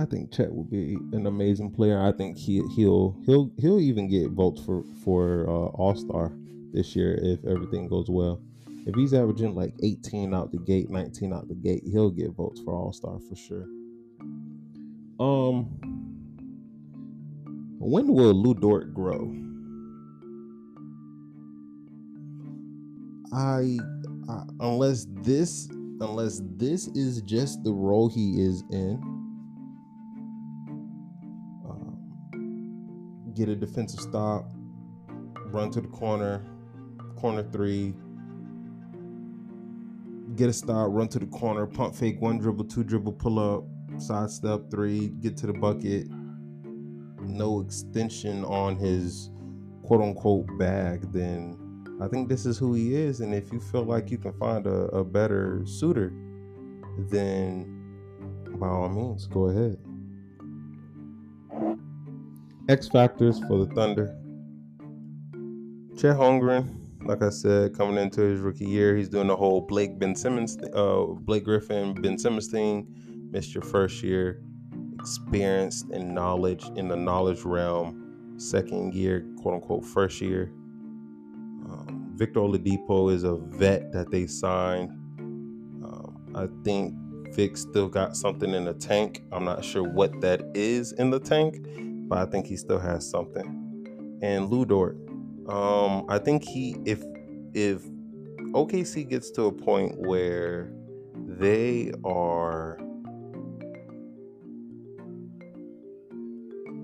I 0.03 0.05
think 0.05 0.33
Chet 0.33 0.53
will 0.53 0.65
be 0.65 0.95
an 1.13 1.27
amazing 1.27 1.71
player. 1.71 2.01
I 2.01 2.11
think 2.11 2.37
he 2.37 2.61
he'll 2.75 3.15
he'll 3.25 3.49
he'll 3.57 3.79
even 3.79 4.09
get 4.09 4.31
votes 4.31 4.61
for 4.61 4.83
for 5.01 5.47
uh, 5.47 5.69
All 5.77 5.95
Star 5.95 6.33
this 6.73 6.93
year 6.93 7.17
if 7.21 7.45
everything 7.45 7.87
goes 7.87 8.09
well. 8.09 8.41
If 8.85 8.95
he's 8.95 9.13
averaging 9.13 9.55
like 9.55 9.73
18 9.81 10.33
out 10.33 10.51
the 10.51 10.57
gate, 10.57 10.89
19 10.89 11.31
out 11.31 11.47
the 11.47 11.55
gate, 11.55 11.83
he'll 11.89 12.09
get 12.09 12.31
votes 12.31 12.59
for 12.59 12.73
All 12.73 12.91
Star 12.91 13.17
for 13.17 13.35
sure. 13.37 13.65
Um, 15.21 15.67
when 17.79 18.13
will 18.13 18.33
Lu 18.33 18.53
Dort 18.55 18.93
grow? 18.93 19.33
I, 23.33 23.77
I 24.29 24.43
unless 24.59 25.07
this 25.21 25.69
unless 26.01 26.41
this 26.57 26.89
is 26.89 27.21
just 27.21 27.63
the 27.63 27.71
role 27.71 28.09
he 28.09 28.41
is 28.41 28.65
in 28.69 29.22
get 33.35 33.49
a 33.49 33.55
defensive 33.55 33.99
stop, 33.99 34.51
run 35.47 35.71
to 35.71 35.81
the 35.81 35.87
corner, 35.87 36.45
corner 37.15 37.43
three, 37.51 37.93
get 40.35 40.49
a 40.49 40.53
stop, 40.53 40.87
run 40.91 41.07
to 41.09 41.19
the 41.19 41.25
corner, 41.27 41.65
pump 41.65 41.95
fake, 41.95 42.21
one 42.21 42.37
dribble, 42.37 42.65
two 42.65 42.83
dribble, 42.83 43.13
pull 43.13 43.39
up, 43.39 43.63
side 44.01 44.29
step 44.29 44.69
three, 44.71 45.09
get 45.09 45.37
to 45.37 45.47
the 45.47 45.53
bucket. 45.53 46.07
No 47.21 47.61
extension 47.61 48.43
on 48.45 48.75
his 48.75 49.29
quote 49.83 50.01
unquote 50.01 50.47
bag, 50.57 51.11
then 51.11 51.57
I 52.01 52.07
think 52.07 52.29
this 52.29 52.45
is 52.45 52.57
who 52.57 52.73
he 52.73 52.95
is. 52.95 53.21
And 53.21 53.33
if 53.33 53.51
you 53.51 53.59
feel 53.59 53.83
like 53.83 54.11
you 54.11 54.17
can 54.17 54.33
find 54.33 54.65
a, 54.67 54.85
a 54.87 55.03
better 55.03 55.63
suitor, 55.65 56.11
then 56.97 57.79
by 58.59 58.67
all 58.67 58.89
means, 58.89 59.25
go 59.27 59.47
ahead. 59.47 59.77
X 62.69 62.87
factors 62.87 63.39
for 63.47 63.65
the 63.65 63.73
Thunder. 63.73 64.15
Chet 65.97 66.15
Holmgren, 66.15 67.05
like 67.05 67.21
I 67.21 67.29
said, 67.29 67.75
coming 67.75 67.97
into 67.97 68.21
his 68.21 68.39
rookie 68.39 68.65
year, 68.65 68.95
he's 68.95 69.09
doing 69.09 69.27
the 69.27 69.35
whole 69.35 69.61
Blake 69.61 69.99
Ben 69.99 70.15
Simmons, 70.15 70.57
uh, 70.73 71.03
Blake 71.07 71.43
Griffin, 71.43 71.93
Ben 71.93 72.17
Simmons 72.17 72.47
thing. 72.47 72.87
Missed 73.31 73.53
your 73.53 73.63
first 73.63 74.01
year, 74.01 74.41
experienced 74.93 75.89
and 75.89 76.15
knowledge 76.15 76.63
in 76.75 76.87
the 76.87 76.95
knowledge 76.95 77.41
realm. 77.41 78.33
Second 78.37 78.93
year, 78.93 79.25
quote 79.41 79.55
unquote, 79.55 79.83
first 79.83 80.21
year. 80.21 80.51
Um, 81.69 82.13
Victor 82.15 82.39
Oladipo 82.39 83.11
is 83.11 83.23
a 83.23 83.35
vet 83.35 83.91
that 83.91 84.09
they 84.09 84.25
signed. 84.25 84.91
Um, 85.83 86.31
I 86.33 86.47
think 86.63 86.95
Vic 87.33 87.57
still 87.57 87.89
got 87.89 88.15
something 88.15 88.53
in 88.53 88.65
the 88.65 88.73
tank. 88.73 89.23
I'm 89.31 89.43
not 89.43 89.65
sure 89.65 89.83
what 89.83 90.21
that 90.21 90.41
is 90.53 90.93
in 90.93 91.09
the 91.09 91.19
tank, 91.19 91.55
but 92.13 92.27
I 92.27 92.29
think 92.29 92.45
he 92.45 92.57
still 92.57 92.77
has 92.77 93.09
something. 93.09 94.19
And 94.21 94.47
Lu 94.51 94.65
Dort, 94.65 94.97
um, 95.47 96.05
I 96.07 96.19
think 96.19 96.43
he 96.43 96.75
if 96.85 97.03
if 97.55 97.81
OKC 98.51 99.09
gets 99.09 99.31
to 99.31 99.45
a 99.45 99.51
point 99.51 99.97
where 99.97 100.71
they 101.15 101.91
are 102.05 102.77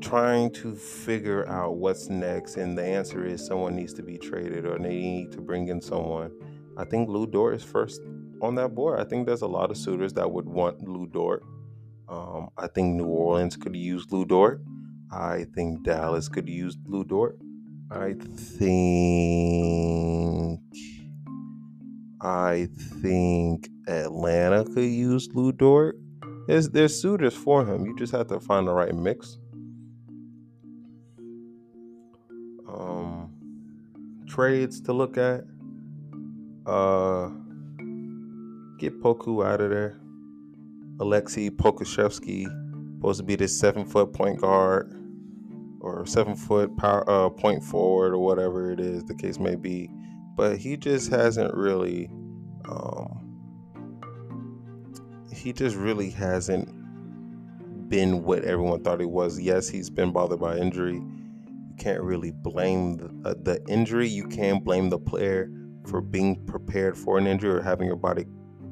trying 0.01 0.49
to 0.53 0.73
figure 0.75 1.47
out 1.47 1.75
what's 1.75 2.09
next, 2.09 2.55
and 2.55 2.75
the 2.75 2.83
answer 2.83 3.23
is 3.23 3.45
someone 3.45 3.75
needs 3.75 3.93
to 3.93 4.01
be 4.01 4.17
traded 4.17 4.65
or 4.65 4.79
they 4.79 4.89
need 4.89 5.31
to 5.33 5.41
bring 5.41 5.67
in 5.67 5.79
someone. 5.79 6.31
I 6.75 6.85
think 6.85 7.07
Lu 7.07 7.27
Dort 7.27 7.53
is 7.53 7.63
first 7.63 8.01
on 8.41 8.55
that 8.55 8.73
board. 8.73 8.99
I 8.99 9.03
think 9.03 9.27
there's 9.27 9.43
a 9.43 9.47
lot 9.47 9.69
of 9.69 9.77
suitors 9.77 10.13
that 10.13 10.31
would 10.31 10.49
want 10.49 10.87
Lu 10.87 11.05
Dort. 11.05 11.43
Um, 12.07 12.49
I 12.57 12.65
think 12.65 12.95
New 12.95 13.05
Orleans 13.05 13.55
could 13.55 13.75
use 13.75 14.11
Lu 14.11 14.25
Dort. 14.25 14.63
I 15.11 15.45
think 15.55 15.83
Dallas 15.83 16.29
could 16.29 16.47
use 16.47 16.77
Lu 16.85 17.03
Dort. 17.03 17.39
I 17.89 18.13
think 18.13 18.69
I 22.21 22.69
think 23.01 23.69
Atlanta 23.87 24.65
could 24.65 24.83
use 24.83 25.27
Lu 25.33 25.51
Dort. 25.51 25.97
There's 26.47 26.69
there's 26.69 27.01
suitors 27.01 27.33
for 27.33 27.65
him. 27.65 27.87
You 27.87 27.97
just 27.97 28.11
have 28.11 28.27
to 28.27 28.39
find 28.39 28.67
the 28.67 28.73
right 28.73 28.93
mix. 28.93 29.39
Um, 32.67 33.31
trades 34.27 34.79
to 34.81 34.93
look 34.93 35.17
at. 35.17 35.43
Uh, 36.67 37.29
get 38.77 39.01
Poku 39.01 39.43
out 39.43 39.61
of 39.61 39.71
there. 39.71 39.99
Alexei 40.99 41.49
Pokusevski, 41.49 42.45
supposed 42.97 43.17
to 43.19 43.23
be 43.23 43.35
this 43.35 43.57
seven 43.57 43.85
foot 43.85 44.13
point 44.13 44.39
guard 44.39 44.98
or 45.99 46.05
seven 46.05 46.35
foot 46.35 46.75
power 46.77 47.07
uh, 47.09 47.29
point 47.29 47.61
forward 47.61 48.13
or 48.13 48.19
whatever 48.19 48.71
it 48.71 48.79
is 48.79 49.03
the 49.03 49.13
case 49.13 49.37
may 49.37 49.55
be, 49.55 49.89
but 50.35 50.57
he 50.57 50.77
just 50.77 51.11
hasn't 51.11 51.53
really. 51.53 52.09
Um, 52.67 53.25
he 55.33 55.53
just 55.53 55.75
really 55.75 56.09
hasn't 56.09 56.69
been 57.89 58.23
what 58.23 58.43
everyone 58.43 58.83
thought 58.83 58.99
he 58.99 59.05
was. 59.05 59.39
Yes, 59.39 59.67
he's 59.67 59.89
been 59.89 60.11
bothered 60.11 60.39
by 60.39 60.57
injury. 60.57 60.95
You 60.95 61.75
can't 61.77 62.01
really 62.01 62.31
blame 62.31 62.97
the, 62.97 63.29
uh, 63.29 63.35
the 63.41 63.61
injury. 63.67 64.07
You 64.07 64.27
can't 64.27 64.63
blame 64.63 64.89
the 64.89 64.99
player 64.99 65.49
for 65.87 66.01
being 66.01 66.45
prepared 66.45 66.97
for 66.97 67.17
an 67.17 67.25
injury 67.25 67.51
or 67.51 67.61
having 67.61 67.87
your 67.87 67.95
body 67.95 68.25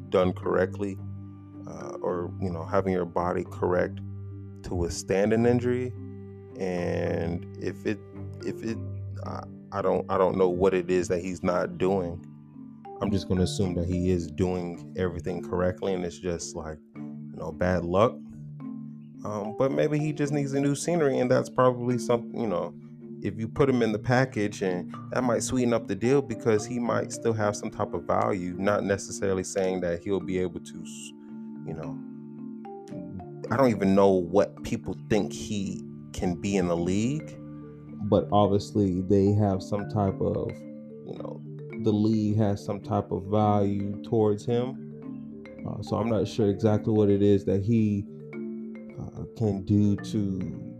done 0.10 0.34
correctly, 0.34 0.98
uh, 1.68 1.98
or 2.02 2.34
you 2.42 2.52
know 2.52 2.66
having 2.66 2.94
your 2.94 3.06
body 3.06 3.46
correct 3.52 4.00
to 4.64 4.76
withstand 4.76 5.34
an 5.34 5.46
injury 5.46 5.92
and 6.60 7.46
if 7.62 7.86
it 7.86 8.00
if 8.46 8.64
it 8.64 8.78
I, 9.26 9.44
I 9.72 9.82
don't 9.82 10.10
I 10.10 10.18
don't 10.18 10.38
know 10.38 10.50
what 10.50 10.74
it 10.74 10.90
is 10.90 11.08
that 11.10 11.20
he's 11.20 11.44
not 11.44 11.78
doing. 11.78 12.24
I'm 13.02 13.12
just 13.12 13.28
going 13.28 13.38
to 13.38 13.44
assume 13.44 13.76
that 13.76 13.86
he 13.86 14.10
is 14.10 14.26
doing 14.28 14.92
everything 14.98 15.44
correctly 15.44 15.94
and 15.94 16.04
it's 16.04 16.18
just 16.18 16.56
like 16.56 16.80
you 16.96 17.36
know 17.38 17.52
bad 17.52 17.86
luck. 17.86 18.14
Um, 19.24 19.56
but 19.58 19.72
maybe 19.72 20.00
he 20.00 20.14
just 20.14 20.32
needs 20.32 20.54
a 20.54 20.60
new 20.60 20.76
scenery 20.76 21.20
and 21.20 21.30
that's 21.30 21.50
probably 21.50 21.98
something 21.98 22.40
you 22.40 22.48
know 22.48 22.74
if 23.22 23.38
you 23.40 23.48
put 23.48 23.70
him 23.70 23.82
in 23.82 23.92
the 23.92 24.00
package 24.00 24.62
and 24.62 24.94
that 25.12 25.24
might 25.24 25.42
sweeten 25.42 25.74
up 25.74 25.88
the 25.88 25.96
deal 25.96 26.22
because 26.22 26.66
he 26.66 26.80
might 26.80 27.12
still 27.12 27.34
have 27.34 27.56
some 27.56 27.70
type 27.70 27.94
of 27.94 28.04
value 28.04 28.56
not 28.60 28.84
necessarily 28.84 29.44
saying 29.44 29.82
that 29.82 30.04
he'll 30.04 30.20
be 30.20 30.38
able 30.38 30.60
to 30.60 30.84
you 31.66 31.74
know 31.74 31.98
i 33.52 33.58
don't 33.58 33.70
even 33.70 33.96
know 33.96 34.12
what 34.12 34.62
people 34.64 34.96
think 35.10 35.34
he 35.34 35.84
can 36.18 36.36
be 36.36 36.58
in 36.58 36.68
the 36.68 36.76
league, 36.76 37.38
but 38.10 38.28
obviously 38.32 39.02
they 39.02 39.32
have 39.34 39.62
some 39.62 39.88
type 39.90 40.20
of, 40.20 40.50
you 41.06 41.18
know, 41.20 41.42
the 41.84 41.92
league 41.92 42.38
has 42.38 42.64
some 42.64 42.82
type 42.82 43.12
of 43.12 43.24
value 43.26 44.02
towards 44.04 44.46
him. 44.46 45.44
Uh, 45.68 45.82
so 45.84 45.98
I'm 45.98 46.10
not 46.10 46.28
sure 46.28 46.50
exactly 46.50 46.92
what 46.92 47.10
it 47.10 47.22
is 47.22 47.46
that 47.46 47.64
he 47.64 48.06
uh, 49.00 49.24
can 49.38 49.64
do 49.64 49.96
to 49.96 50.76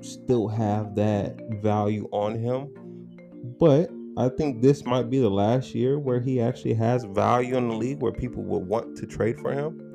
still 0.00 0.48
have 0.48 0.94
that 0.94 1.36
value 1.62 2.08
on 2.10 2.38
him. 2.38 2.70
But 3.58 3.90
I 4.16 4.28
think 4.28 4.62
this 4.62 4.84
might 4.84 5.10
be 5.10 5.18
the 5.18 5.30
last 5.30 5.74
year 5.74 5.98
where 5.98 6.20
he 6.20 6.40
actually 6.40 6.74
has 6.74 7.04
value 7.04 7.56
in 7.56 7.68
the 7.68 7.74
league 7.74 8.00
where 8.00 8.12
people 8.12 8.42
will 8.42 8.62
want 8.62 8.96
to 8.98 9.06
trade 9.06 9.38
for 9.40 9.52
him. 9.52 9.89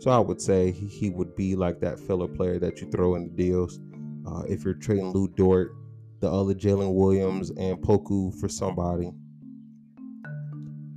So 0.00 0.10
I 0.10 0.18
would 0.18 0.40
say 0.40 0.70
he 0.72 1.10
would 1.10 1.36
be 1.36 1.54
like 1.54 1.78
that 1.80 2.00
filler 2.00 2.26
player 2.26 2.58
that 2.58 2.80
you 2.80 2.90
throw 2.90 3.16
in 3.16 3.24
the 3.24 3.30
deals. 3.30 3.78
Uh, 4.26 4.44
if 4.48 4.64
you're 4.64 4.72
trading 4.72 5.12
Lu 5.12 5.28
Dort, 5.28 5.72
the 6.20 6.30
other 6.30 6.54
Jalen 6.54 6.94
Williams, 6.94 7.50
and 7.50 7.76
Poku 7.82 8.34
for 8.40 8.48
somebody, 8.48 9.12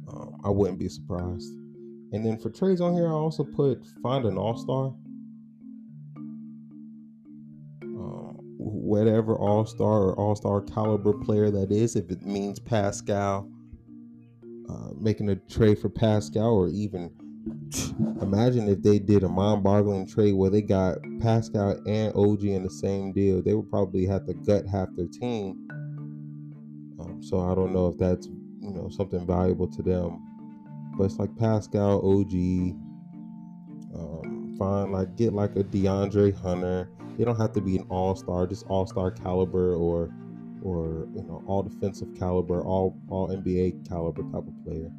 um, 0.07 0.39
I 0.45 0.49
wouldn't 0.49 0.79
be 0.79 0.87
surprised. 0.87 1.51
And 2.13 2.25
then 2.25 2.37
for 2.37 2.49
trades 2.49 2.79
on 2.79 2.93
here, 2.93 3.09
I 3.09 3.11
also 3.11 3.43
put 3.43 3.85
find 4.01 4.23
an 4.23 4.37
all 4.37 4.55
star. 4.55 4.93
Uh, 7.83 8.31
whatever 8.57 9.35
all 9.35 9.65
star 9.65 10.03
or 10.03 10.15
all 10.15 10.37
star 10.37 10.61
caliber 10.61 11.11
player 11.11 11.51
that 11.51 11.73
is, 11.73 11.97
if 11.97 12.09
it 12.09 12.21
means 12.21 12.57
Pascal, 12.57 13.49
uh, 14.69 14.89
making 14.97 15.27
a 15.27 15.35
trade 15.35 15.79
for 15.79 15.89
Pascal 15.89 16.53
or 16.53 16.69
even 16.69 17.11
Imagine 18.21 18.69
if 18.69 18.81
they 18.81 18.99
did 18.99 19.23
a 19.23 19.29
mind-boggling 19.29 20.07
trade 20.07 20.33
where 20.33 20.49
they 20.49 20.61
got 20.61 20.97
Pascal 21.19 21.79
and 21.85 22.13
OG 22.15 22.43
in 22.43 22.63
the 22.63 22.69
same 22.69 23.13
deal. 23.13 23.41
They 23.41 23.53
would 23.53 23.69
probably 23.69 24.05
have 24.05 24.25
to 24.27 24.33
gut 24.33 24.65
half 24.65 24.89
their 24.95 25.07
team. 25.07 25.67
Um, 26.99 27.19
so 27.21 27.39
I 27.39 27.55
don't 27.55 27.73
know 27.73 27.87
if 27.87 27.97
that's 27.97 28.27
you 28.27 28.71
know 28.71 28.89
something 28.89 29.25
valuable 29.25 29.67
to 29.67 29.81
them. 29.81 30.21
But 30.97 31.05
it's 31.05 31.19
like 31.19 31.35
Pascal, 31.37 31.97
OG. 31.99 32.33
Um, 33.95 34.33
like 34.91 35.15
get 35.17 35.33
like 35.33 35.55
a 35.55 35.63
DeAndre 35.63 36.33
Hunter. 36.33 36.89
They 37.17 37.25
don't 37.25 37.39
have 37.39 37.53
to 37.53 37.61
be 37.61 37.77
an 37.77 37.85
all-star, 37.89 38.47
just 38.47 38.65
all-star 38.67 39.11
caliber 39.11 39.75
or 39.75 40.09
or 40.63 41.07
you 41.13 41.23
know 41.23 41.43
all 41.45 41.63
defensive 41.63 42.07
caliber, 42.17 42.63
all 42.63 42.97
all 43.09 43.27
NBA 43.27 43.87
caliber 43.87 44.23
type 44.23 44.47
of 44.47 44.63
player. 44.65 44.89